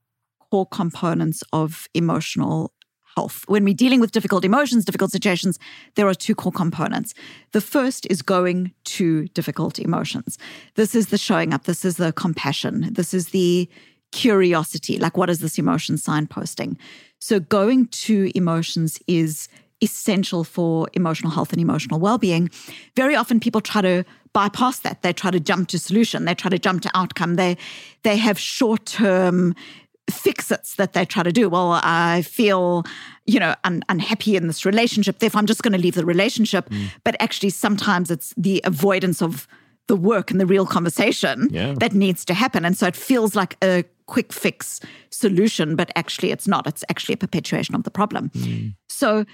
[0.50, 2.72] core components of emotional
[3.14, 3.44] health.
[3.46, 5.60] When we're dealing with difficult emotions, difficult situations,
[5.94, 7.14] there are two core components.
[7.52, 10.38] The first is going to difficult emotions.
[10.74, 13.68] This is the showing up, this is the compassion, this is the
[14.10, 14.98] curiosity.
[14.98, 16.76] Like, what is this emotion signposting?
[17.18, 19.48] So, going to emotions is
[19.80, 22.50] essential for emotional health and emotional well-being.
[22.96, 25.02] Very often people try to bypass that.
[25.02, 26.24] They try to jump to solution.
[26.24, 27.36] They try to jump to outcome.
[27.36, 27.56] They
[28.02, 29.54] they have short-term
[30.10, 31.48] fix-its that they try to do.
[31.48, 32.84] Well i feel
[33.26, 35.18] you know un- unhappy in this relationship.
[35.18, 36.68] Therefore i'm just going to leave the relationship.
[36.70, 36.90] Mm.
[37.04, 39.46] but actually sometimes it's the avoidance of
[39.86, 41.74] the work and the real conversation yeah.
[41.78, 42.64] that needs to happen.
[42.64, 44.80] And so it feels like a quick fix
[45.10, 48.74] solution but actually it's not it's actually a perpetuation of the problem mm.
[48.88, 49.24] so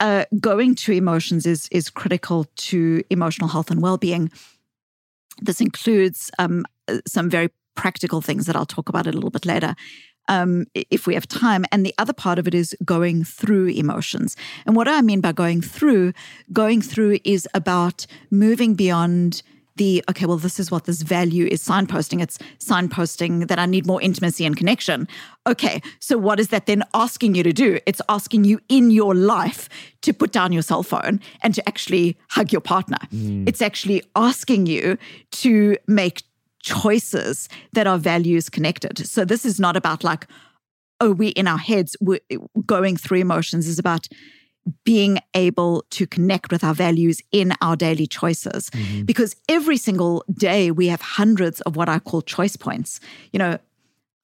[0.00, 4.30] uh, going to emotions is is critical to emotional health and well-being.
[5.40, 6.64] This includes um,
[7.06, 9.74] some very practical things that I'll talk about a little bit later.
[10.28, 11.64] Um, if we have time.
[11.72, 14.36] And the other part of it is going through emotions.
[14.64, 16.12] And what I mean by going through?
[16.52, 19.42] Going through is about moving beyond
[19.80, 22.20] the okay, well, this is what this value is signposting.
[22.20, 25.08] It's signposting that I need more intimacy and connection.
[25.46, 27.78] Okay, so what is that then asking you to do?
[27.86, 29.70] It's asking you in your life
[30.02, 32.98] to put down your cell phone and to actually hug your partner.
[33.10, 33.48] Mm.
[33.48, 34.98] It's actually asking you
[35.44, 36.24] to make
[36.62, 39.06] choices that are values connected.
[39.06, 40.26] So this is not about like,
[41.00, 42.20] oh, we in our heads, we're
[42.66, 44.08] going through emotions, is about
[44.84, 48.70] being able to connect with our values in our daily choices.
[48.70, 49.04] Mm-hmm.
[49.04, 53.00] Because every single day we have hundreds of what I call choice points.
[53.32, 53.58] You know,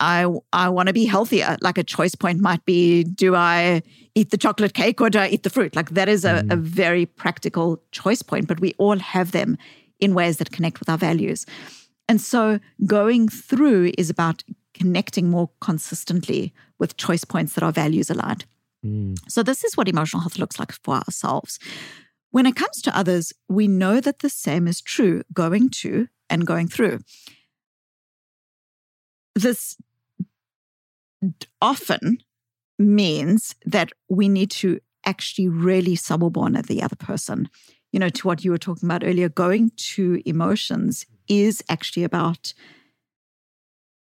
[0.00, 1.56] I I want to be healthier.
[1.60, 3.82] Like a choice point might be do I
[4.14, 5.74] eat the chocolate cake or do I eat the fruit?
[5.76, 6.52] Like that is a, mm.
[6.52, 9.56] a very practical choice point, but we all have them
[10.00, 11.46] in ways that connect with our values.
[12.08, 14.44] And so going through is about
[14.74, 18.44] connecting more consistently with choice points that are values aligned.
[18.86, 19.18] Mm.
[19.28, 21.58] So, this is what emotional health looks like for ourselves.
[22.30, 26.46] When it comes to others, we know that the same is true going to and
[26.46, 27.00] going through.
[29.34, 29.76] This
[31.60, 32.18] often
[32.78, 35.96] means that we need to actually really
[36.56, 37.48] at the other person.
[37.92, 42.52] You know, to what you were talking about earlier, going to emotions is actually about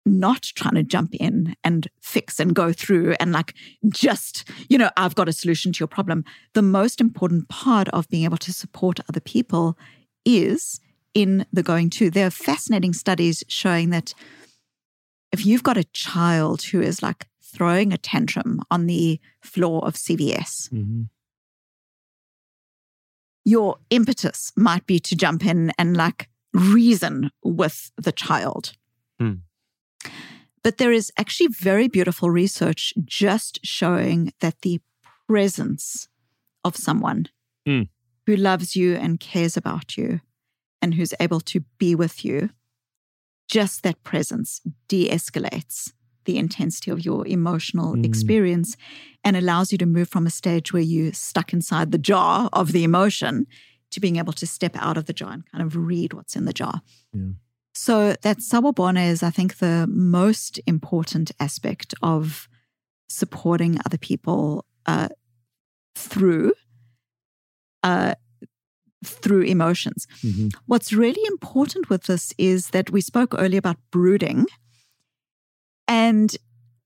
[0.07, 3.55] not trying to jump in and fix and go through and like
[3.89, 6.25] just, you know, I've got a solution to your problem.
[6.53, 9.79] The most important part of being able to support other people
[10.25, 10.81] is
[11.15, 12.11] in the going to.
[12.11, 14.15] There are fascinating studies showing that
[15.33, 19.95] if you've got a child who is like throwing a tantrum on the floor of
[19.95, 21.03] CVS, mm-hmm.
[23.45, 28.75] your impetus might be to jump in and like reason with the child.
[29.21, 29.41] Mm.
[30.65, 34.81] But there is actually very beautiful research just showing that the
[35.29, 36.09] presence
[36.65, 37.27] of someone
[37.69, 37.89] mm.
[38.27, 40.21] who loves you and cares about you
[40.81, 42.49] and who's able to be with you,
[43.47, 45.93] just that presence de escalates
[46.25, 48.05] the intensity of your emotional mm.
[48.05, 48.75] experience
[49.23, 52.73] and allows you to move from a stage where you're stuck inside the jar of
[52.73, 53.47] the emotion
[53.91, 56.47] to being able to step out of the jar and kind of read what's in
[56.47, 56.81] the jar.
[57.13, 57.33] Yeah.
[57.75, 62.49] So that sawubona is, I think, the most important aspect of
[63.09, 65.09] supporting other people uh,
[65.97, 66.55] through
[67.83, 68.15] uh,
[69.05, 70.07] through emotions.
[70.23, 70.49] Mm-hmm.
[70.67, 74.47] What's really important with this is that we spoke earlier about brooding,
[75.87, 76.35] and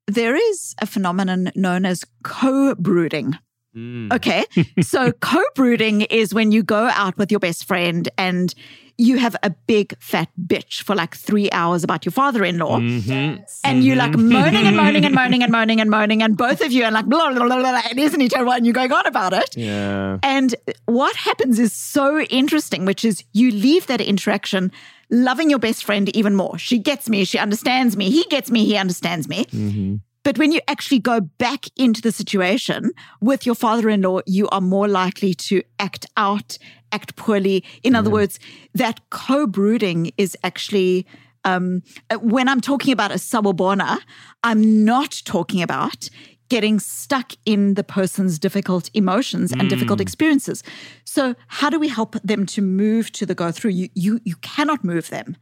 [0.06, 3.38] there is a phenomenon known as co-brooding.
[3.78, 4.12] Mm.
[4.12, 4.44] Okay.
[4.82, 8.54] so co brooding is when you go out with your best friend and
[9.00, 12.80] you have a big fat bitch for like three hours about your father in law.
[12.80, 13.42] Mm-hmm.
[13.62, 14.32] And you're like mm-hmm.
[14.32, 16.20] moaning and moaning and moaning and moaning and moaning.
[16.20, 17.80] And both of you are like, blah, blah, blah, blah.
[17.88, 18.52] And isn't he terrible?
[18.52, 19.56] And you're going on about it.
[19.56, 20.18] Yeah.
[20.24, 20.52] And
[20.86, 24.72] what happens is so interesting, which is you leave that interaction
[25.10, 26.58] loving your best friend even more.
[26.58, 27.24] She gets me.
[27.24, 28.10] She understands me.
[28.10, 28.64] He gets me.
[28.64, 29.44] He understands me.
[29.44, 29.96] Mm-hmm.
[30.28, 32.90] But when you actually go back into the situation
[33.22, 36.58] with your father in law, you are more likely to act out,
[36.92, 37.64] act poorly.
[37.82, 38.38] In other words,
[38.74, 41.06] that co brooding is actually.
[41.44, 41.82] Um,
[42.20, 44.00] when I'm talking about a sawubona,
[44.44, 46.10] I'm not talking about
[46.50, 49.68] getting stuck in the person's difficult emotions and mm.
[49.70, 50.62] difficult experiences.
[51.04, 53.70] So, how do we help them to move to the go through?
[53.70, 55.38] You, you, you cannot move them.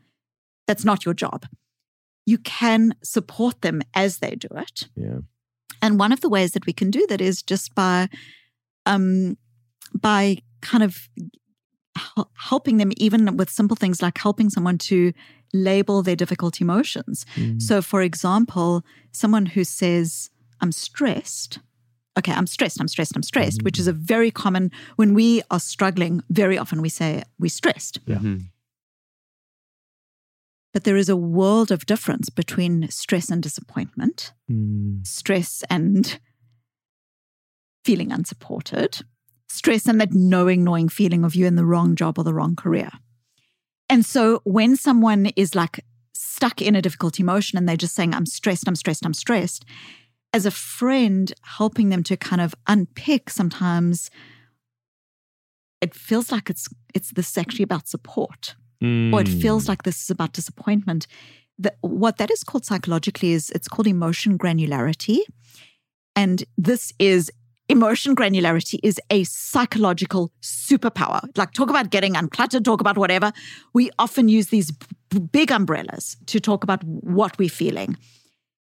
[0.68, 1.46] That's not your job
[2.26, 4.88] you can support them as they do it.
[4.96, 5.18] Yeah.
[5.80, 8.08] And one of the ways that we can do that is just by
[8.84, 9.36] um
[10.00, 11.08] by kind of
[12.34, 15.12] helping them even with simple things like helping someone to
[15.54, 17.24] label their difficult emotions.
[17.36, 17.62] Mm.
[17.62, 21.58] So for example, someone who says I'm stressed,
[22.18, 25.60] okay, I'm stressed, I'm stressed, I'm stressed, which is a very common, when we are
[25.60, 28.00] struggling, very often we say we're stressed.
[28.06, 28.16] Yeah.
[28.16, 28.48] Mhm.
[30.76, 35.06] But there is a world of difference between stress and disappointment, Mm.
[35.06, 36.20] stress and
[37.82, 39.00] feeling unsupported,
[39.48, 42.56] stress and that knowing, knowing feeling of you in the wrong job or the wrong
[42.56, 42.90] career.
[43.88, 48.12] And so when someone is like stuck in a difficult emotion and they're just saying,
[48.12, 49.64] I'm stressed, I'm stressed, I'm stressed,
[50.34, 54.10] as a friend, helping them to kind of unpick sometimes
[55.80, 59.68] it feels like it's it's this actually about support or it feels Mm.
[59.68, 61.06] like this is about disappointment.
[61.58, 65.20] The, what that is called psychologically is it's called emotion granularity.
[66.14, 67.30] And this is
[67.68, 71.20] emotion granularity is a psychological superpower.
[71.36, 73.32] Like, talk about getting uncluttered, talk about whatever.
[73.74, 77.96] We often use these b- big umbrellas to talk about what we're feeling.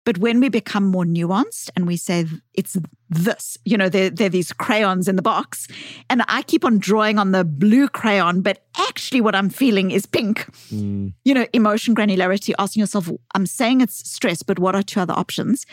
[0.04, 2.76] But when we become more nuanced and we say it's
[3.08, 5.66] this, you know, there, there are these crayons in the box,
[6.10, 10.04] and I keep on drawing on the blue crayon, but actually what I'm feeling is
[10.04, 10.46] pink.
[10.70, 11.14] Mm.
[11.24, 15.14] You know, emotion granularity, asking yourself, I'm saying it's stress, but what are two other
[15.14, 15.64] options?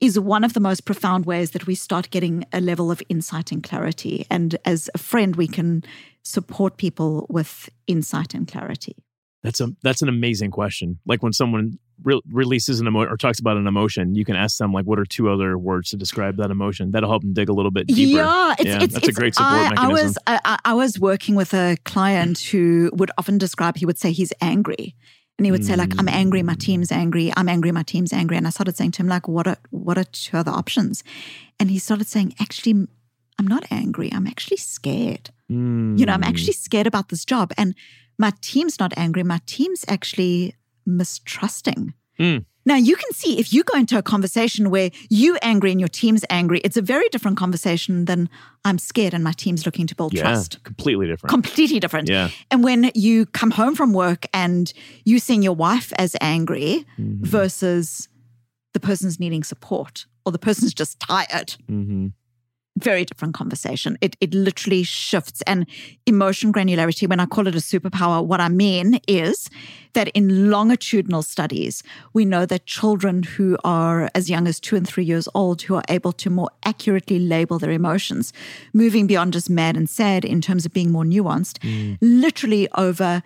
[0.00, 3.52] Is one of the most profound ways that we start getting a level of insight
[3.52, 4.26] and clarity.
[4.30, 5.84] And as a friend, we can
[6.22, 8.96] support people with insight and clarity.
[9.42, 10.98] That's a that's an amazing question.
[11.06, 14.58] Like when someone re- releases an emotion or talks about an emotion, you can ask
[14.58, 17.48] them like, "What are two other words to describe that emotion?" That'll help them dig
[17.48, 18.18] a little bit deeper.
[18.18, 20.06] Yeah, it's, Yeah, it's, that's a great support I, I mechanism.
[20.06, 23.76] was I, I- I was working with a client who would often describe.
[23.76, 24.94] He would say he's angry,
[25.38, 26.42] and he would say like, "I'm angry.
[26.42, 27.32] My team's angry.
[27.36, 27.72] I'm angry.
[27.72, 30.36] My team's angry." And I started saying to him like, "What are what are two
[30.36, 31.02] other options?"
[31.58, 32.86] And he started saying, "Actually,
[33.38, 34.10] I'm not angry.
[34.12, 35.30] I'm actually scared.
[35.48, 35.56] You
[36.06, 36.28] know, I'm Mm.
[36.28, 37.74] actually scared about this job, and
[38.18, 39.22] my team's not angry.
[39.22, 40.54] My team's actually
[40.86, 42.44] mistrusting." Mm.
[42.64, 45.88] Now you can see if you go into a conversation where you angry and your
[45.88, 48.28] team's angry, it's a very different conversation than
[48.64, 50.62] I'm scared and my team's looking to build yeah, trust.
[50.64, 51.30] completely different.
[51.30, 52.08] Completely different.
[52.08, 52.30] yeah.
[52.50, 54.72] And when you come home from work and
[55.04, 57.20] you seeing your wife as angry Mhm.
[57.24, 58.08] versus
[58.72, 62.12] the person's needing support or the person's just tired, Mhm.
[62.76, 63.96] Very different conversation.
[64.00, 65.42] It it literally shifts.
[65.46, 65.66] And
[66.04, 69.48] emotion granularity, when I call it a superpower, what I mean is
[69.94, 74.86] that in longitudinal studies, we know that children who are as young as two and
[74.86, 78.32] three years old who are able to more accurately label their emotions,
[78.74, 81.96] moving beyond just mad and sad in terms of being more nuanced, mm.
[82.02, 83.22] literally over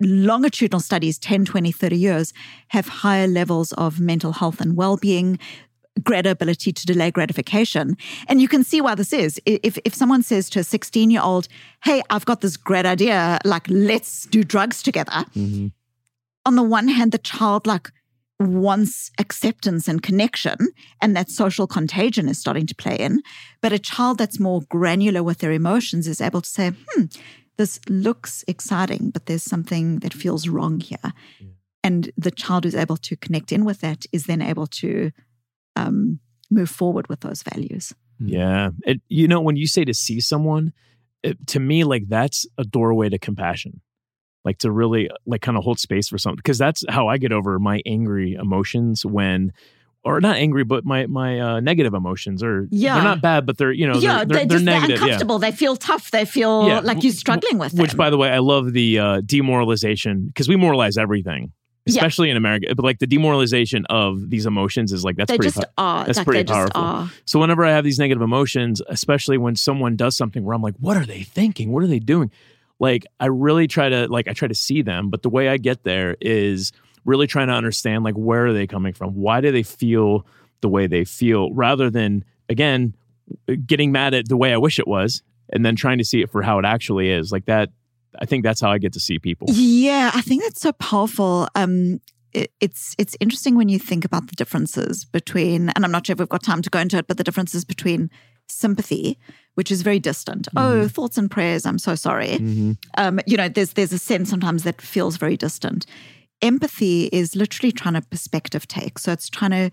[0.00, 2.32] longitudinal studies 10 20 30 years
[2.68, 5.38] have higher levels of mental health and well-being
[6.04, 7.96] greater ability to delay gratification.
[8.28, 9.40] And you can see why this is.
[9.46, 11.48] If, if someone says to a 16 year old,
[11.84, 15.24] Hey, I've got this great idea, like, let's do drugs together.
[15.34, 15.72] Mhm.
[16.46, 17.90] On the one hand, the child, like,
[18.40, 20.56] wants acceptance and connection,
[21.02, 23.20] and that social contagion is starting to play in.
[23.60, 27.04] But a child that's more granular with their emotions is able to say, hmm,
[27.56, 31.12] this looks exciting, but there's something that feels wrong here.
[31.82, 35.10] And the child who's able to connect in with that is then able to
[35.78, 36.18] um,
[36.50, 37.94] move forward with those values.
[38.20, 38.70] Yeah.
[38.84, 40.72] It, you know, when you say to see someone,
[41.22, 43.80] it, to me, like that's a doorway to compassion.
[44.44, 47.32] Like to really like kind of hold space for something because that's how I get
[47.32, 49.52] over my angry emotions when
[50.04, 52.94] or not angry, but my my uh, negative emotions are Yeah.
[52.94, 54.98] they're not bad, but they're you know yeah, they're, they're, just they're negative.
[54.98, 55.04] yeah.
[55.04, 55.38] uncomfortable.
[55.38, 56.10] They feel tough.
[56.12, 57.80] They feel Yeah, like you're struggling with it.
[57.80, 57.98] Which, them.
[57.98, 61.52] by the way, I love the uh, demoralization because we moralize everything,
[61.88, 62.00] Yeah.
[62.00, 62.74] especially in America.
[62.74, 65.52] But like the demoralization of these emotions is like that's they pretty.
[65.52, 66.04] just are.
[66.04, 67.08] that's pretty powerful.
[67.24, 70.76] So whenever I have these negative emotions, especially when someone does something where I'm like,
[70.78, 71.72] what are they thinking?
[71.72, 72.30] What are they doing?
[72.78, 75.56] Like I really try to like I try to see them, but the way I
[75.56, 76.72] get there is
[77.04, 79.14] really trying to understand like where are they coming from?
[79.14, 80.26] Why do they feel
[80.60, 82.94] the way they feel rather than again
[83.66, 86.30] getting mad at the way I wish it was and then trying to see it
[86.30, 87.32] for how it actually is.
[87.32, 87.70] Like that
[88.20, 89.48] I think that's how I get to see people.
[89.50, 91.48] Yeah, I think that's so powerful.
[91.54, 92.00] Um,
[92.32, 96.14] it, it's it's interesting when you think about the differences between, and I'm not sure
[96.14, 98.10] if we've got time to go into it, but the differences between
[98.48, 99.18] sympathy,
[99.54, 100.48] which is very distant.
[100.56, 101.64] Oh, thoughts and prayers.
[101.66, 102.38] I'm so sorry.
[102.38, 102.76] Mhm.
[102.96, 105.86] Um, you know, there's there's a sense sometimes that feels very distant.
[106.42, 108.98] Empathy is literally trying to perspective take.
[108.98, 109.70] So it's trying to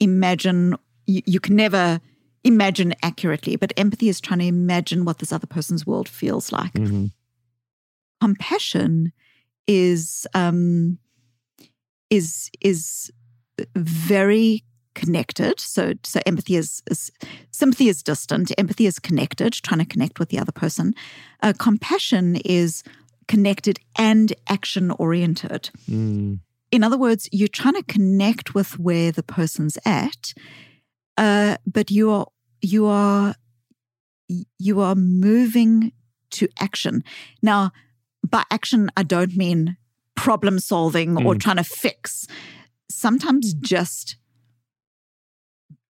[0.00, 0.76] imagine.
[1.06, 2.00] You, you can never
[2.42, 6.72] imagine accurately, but empathy is trying to imagine what this other person's world feels like
[6.74, 7.10] Mhm.
[8.20, 9.12] Compassion
[9.66, 10.98] is um
[12.10, 13.10] is is
[13.74, 14.64] very
[14.94, 17.10] connected so so empathy is, is
[17.50, 20.94] sympathy is distant empathy is connected trying to connect with the other person
[21.42, 22.82] uh, compassion is
[23.28, 26.40] connected and action oriented Mm.
[26.70, 30.32] in other words you're trying to connect with where the person's at
[31.18, 32.26] uh, but you are
[32.62, 33.34] you are
[34.58, 35.92] you are moving
[36.30, 37.04] to action.
[37.42, 37.70] Now,
[38.30, 39.76] by action, I don't mean
[40.14, 41.40] problem solving or Mm.
[41.40, 42.26] trying to fix.
[42.90, 44.16] Sometimes just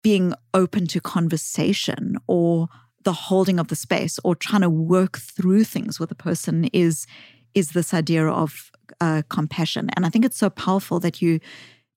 [0.03, 2.67] being open to conversation or
[3.03, 7.05] the holding of the space or trying to work through things with a person is
[7.53, 8.71] is this idea of
[9.01, 9.89] uh, compassion.
[9.95, 11.39] And I think it's so powerful that you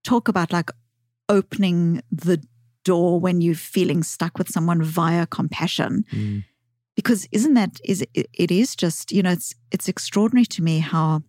[0.05, 0.70] talk about like
[1.28, 2.43] opening the
[2.85, 6.44] door when you're feeling stuck with someone via compassion Mm.
[7.01, 11.22] Because isn't that is it, is just you know it's it's extraordinary to me how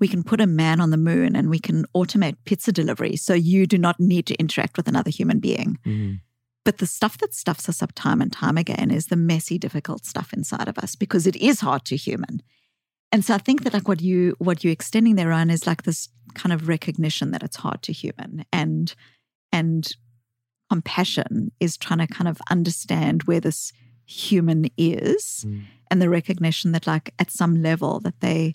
[0.00, 3.34] we can put a man on the moon and we can automate pizza delivery so
[3.34, 6.20] you do not need to interact with another human being Mm.
[6.64, 10.06] but the stuff that stuffs us up time and time again is the messy difficult
[10.06, 12.40] stuff inside of us because it is hard to human
[13.12, 15.82] and so i think that like what you what you're extending there on is like
[15.82, 18.94] this kind of recognition that it's hard to human and
[19.52, 19.92] and
[20.70, 23.72] compassion is trying to kind of understand where this
[24.08, 25.64] human is Mm.
[25.90, 28.54] and the recognition that like at some level that they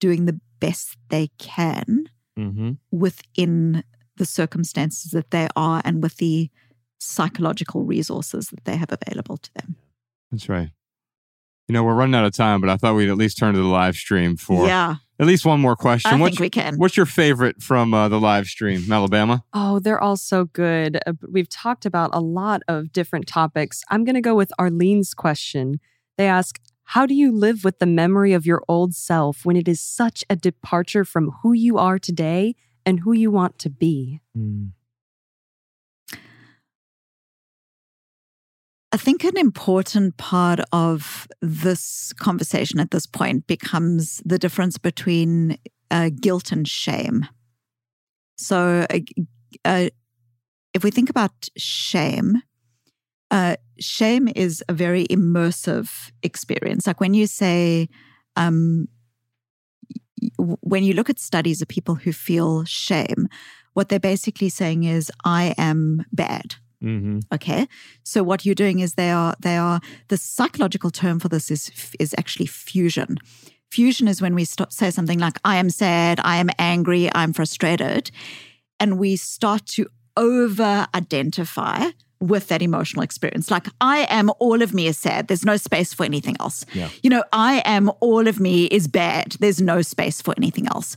[0.00, 2.08] doing the best they can
[2.38, 2.78] Mhm.
[2.90, 3.82] within
[4.16, 6.50] the circumstances that they are and with the
[6.98, 9.76] psychological resources that they have available to them.
[10.30, 10.70] That's right.
[11.70, 13.60] You know, we're running out of time, but I thought we'd at least turn to
[13.60, 16.12] the live stream for yeah, at least one more question.
[16.12, 16.78] I what's, think we can.
[16.78, 19.44] what's your favorite from uh, the live stream, Alabama?
[19.52, 20.98] Oh, they're all so good.
[21.06, 23.84] Uh, We've talked about a lot of different topics.
[23.88, 25.78] I'm going to go with Arlene's question.
[26.18, 29.68] They ask, How do you live with the memory of your old self when it
[29.68, 34.22] is such a departure from who you are today and who you want to be?
[34.36, 34.72] Mm.
[38.92, 45.58] I think an important part of this conversation at this point becomes the difference between
[45.90, 47.26] uh, guilt and shame.
[48.36, 48.98] So, uh,
[49.64, 49.90] uh,
[50.74, 52.42] if we think about shame,
[53.30, 56.86] uh, shame is a very immersive experience.
[56.86, 57.88] Like when you say,
[58.36, 58.88] um,
[60.36, 63.28] when you look at studies of people who feel shame,
[63.74, 66.56] what they're basically saying is, I am bad.
[66.82, 67.22] Mhm.
[67.32, 67.68] Okay.
[68.04, 71.70] So what you're doing is they are they are the psychological term for this is
[71.98, 73.18] is actually fusion.
[73.70, 77.32] Fusion is when we start, say something like I am sad, I am angry, I'm
[77.32, 78.10] frustrated,
[78.80, 79.86] and we start to
[80.16, 81.90] over identify
[82.20, 83.50] with that emotional experience.
[83.50, 85.28] Like I am all of me is sad.
[85.28, 86.66] There's no space for anything else.
[86.74, 86.88] Yeah.
[87.02, 89.36] You know, I am all of me is bad.
[89.40, 90.96] There's no space for anything else.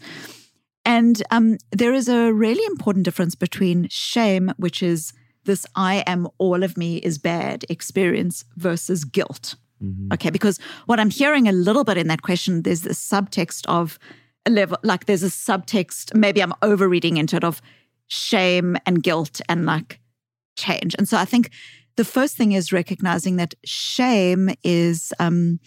[0.86, 5.14] And um, there is a really important difference between shame, which is
[5.46, 9.56] this I am all of me is bad experience versus guilt.
[9.84, 10.14] Mhm.
[10.14, 10.30] Okay.
[10.30, 14.00] Because what I'm hearing a little bit in that question, there's this subtext of
[14.46, 17.62] a level, like there's a subtext, maybe I'm overreading into it of
[18.08, 20.00] shame and guilt and like
[20.56, 20.96] change.
[20.98, 21.50] And so I think
[21.96, 25.60] the first thing is recognizing that shame is um,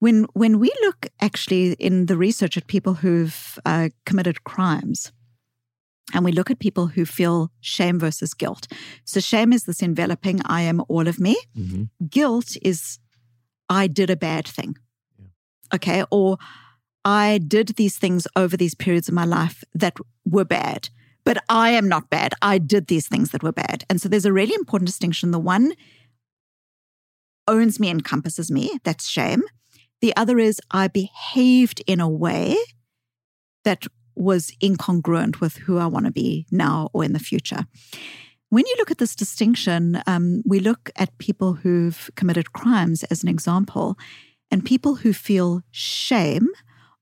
[0.00, 5.12] when when we look actually in the research at people who've uh, committed crimes,
[6.14, 8.68] and we look at people who feel shame versus guilt.
[9.04, 11.36] So shame is this enveloping I am all of me.
[11.56, 11.90] Mhm.
[12.08, 12.98] Guilt is
[13.68, 14.76] I did a bad thing.
[15.18, 15.26] Yeah.
[15.74, 16.38] Okay, or
[17.04, 20.88] I did these things over these periods of my life that were bad.
[21.24, 22.34] But I am not bad.
[22.40, 23.84] I did these things that were bad.
[23.90, 25.32] And so there's a really important distinction.
[25.32, 25.72] The one
[27.48, 28.78] owns me, encompasses me.
[28.84, 29.42] That's shame.
[30.00, 32.56] The other is I behaved in a way
[33.64, 33.86] that
[34.16, 37.66] was incongruent with who I want to be now or in the future.
[38.48, 43.22] When you look at this distinction, um, we look at people who've committed crimes as
[43.22, 43.96] an example,
[44.50, 46.48] and people who feel shame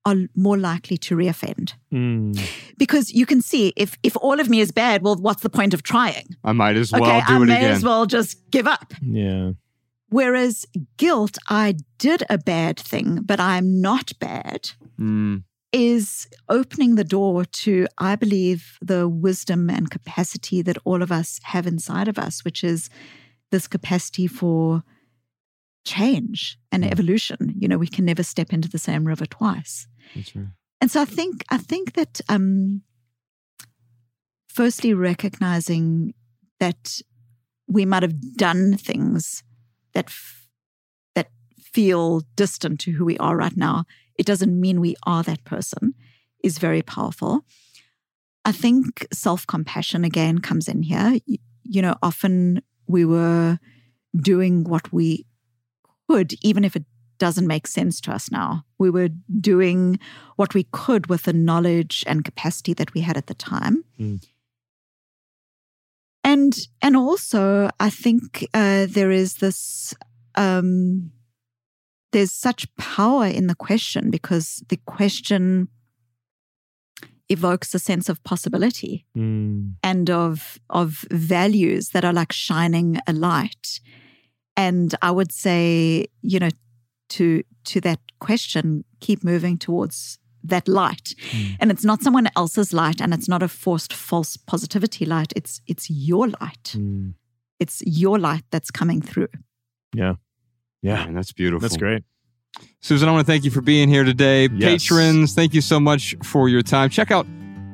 [0.06, 2.38] are more likely to reoffend Mm.
[2.78, 5.74] because you can see if if all of me is bad, well, what's the point
[5.74, 6.36] of trying?
[6.44, 7.70] I might as well okay, do I it may again.
[7.72, 8.92] as well just give up.
[9.02, 9.52] Yeah.
[10.10, 10.66] Whereas
[10.96, 14.70] guilt, I did a bad thing, but I'm not bad,
[15.00, 15.42] Mm,
[15.74, 21.40] is opening the door to, I believe, the wisdom and capacity that all of us
[21.42, 22.88] have inside of us, which is
[23.50, 24.84] this capacity for
[25.84, 26.92] change and Mm.
[26.92, 27.54] evolution.
[27.58, 29.86] You know, we can never step into the same river twice.
[30.14, 30.46] that's right.
[30.80, 32.82] And so I think I think that um,
[34.48, 36.14] firstly recognizing
[36.60, 37.00] that
[37.66, 39.42] we might have done things
[39.94, 40.48] that f-
[41.14, 41.30] that
[41.60, 43.84] feel distant to who we are right now.
[44.16, 45.94] It doesn't mean we are that person.
[46.42, 47.44] Is very powerful.
[48.44, 51.18] I think self compassion again comes in here.
[51.24, 53.58] You, you know, often we were
[54.14, 55.26] doing what we
[56.08, 56.84] could, even if it
[57.18, 58.64] doesn't make sense to us now.
[58.78, 59.08] We were
[59.40, 59.98] doing
[60.36, 63.84] what we could with the knowledge and capacity that we had at the time.
[63.98, 64.22] Mm.
[66.22, 69.94] and and also I think uh, there is this
[70.34, 71.12] um,
[72.14, 75.68] there's such power in the question because the question
[77.28, 79.74] evokes a sense of possibility Mm.
[79.82, 83.80] and of of values that are like shining a light
[84.56, 86.50] and i would say you know
[87.08, 87.24] to
[87.64, 90.18] to that question keep moving towards
[90.50, 91.56] that light Mm.
[91.60, 95.60] and it's not someone else's light and it's not a forced false positivity light it's
[95.66, 97.14] it's your light Mm.
[97.58, 99.28] it's your light that's coming through
[99.96, 100.14] Yeah.
[100.84, 101.60] Man, that's beautiful.
[101.60, 102.02] That's great.
[102.80, 104.48] Susan, I want to thank you for being here today.
[104.52, 104.82] Yes.
[104.82, 106.90] Patrons, thank you so much for your time.
[106.90, 107.26] Check out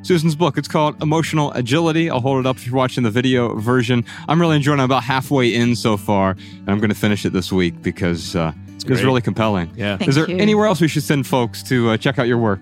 [0.03, 0.57] Susan's book.
[0.57, 2.09] It's called Emotional Agility.
[2.09, 4.05] I'll hold it up if you're watching the video version.
[4.28, 4.82] I'm really enjoying it.
[4.82, 8.35] I'm about halfway in so far, and I'm going to finish it this week because
[8.35, 9.05] uh, it's great.
[9.05, 9.70] really compelling.
[9.77, 9.99] Yeah.
[9.99, 10.39] Thank Is there you.
[10.39, 12.61] anywhere else we should send folks to uh, check out your work?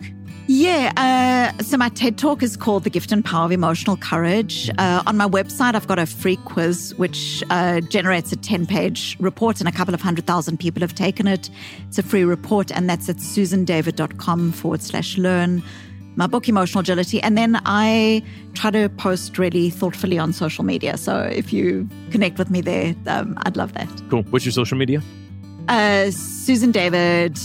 [0.50, 0.92] Yeah.
[0.96, 4.70] Uh, so my TED talk is called The Gift and Power of Emotional Courage.
[4.78, 9.16] Uh, on my website, I've got a free quiz which uh, generates a 10 page
[9.20, 11.50] report, and a couple of hundred thousand people have taken it.
[11.86, 15.62] It's a free report, and that's at susandavid.com forward slash learn.
[16.16, 17.22] My book, Emotional Agility.
[17.22, 18.22] And then I
[18.54, 20.96] try to post really thoughtfully on social media.
[20.96, 23.88] So if you connect with me there, um, I'd love that.
[24.08, 24.22] Cool.
[24.30, 25.02] What's your social media?
[25.68, 27.38] Uh, Susan David,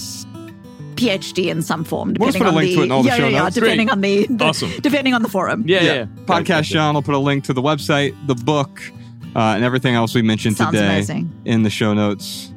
[0.94, 2.16] PhD in some form.
[2.20, 3.24] We'll just Depending put a on link the, to it in all the yeah, show
[3.28, 3.56] yeah, yeah, notes.
[3.56, 4.72] depending on the, the- Awesome.
[4.82, 5.64] depending on the forum.
[5.68, 5.82] Yeah.
[5.84, 5.94] Yeah.
[5.94, 6.06] yeah.
[6.26, 8.82] Podcast John will put a link to the website, the book,
[9.36, 11.32] uh, and everything else we mentioned Sounds today amazing.
[11.46, 12.52] in the show notes.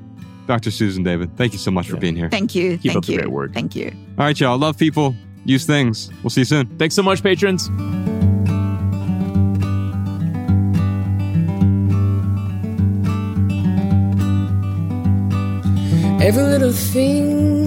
[0.47, 0.71] Dr.
[0.71, 2.29] Susan David, thank you so much for being here.
[2.31, 2.79] Thank you.
[2.79, 3.19] Keep thank up the you.
[3.19, 3.53] great work.
[3.53, 3.91] Thank you.
[4.17, 4.57] All right, y'all.
[4.57, 5.15] Love people,
[5.45, 6.09] use things.
[6.23, 6.67] We'll see you soon.
[6.79, 7.69] Thanks so much, patrons.
[16.21, 17.67] Every little thing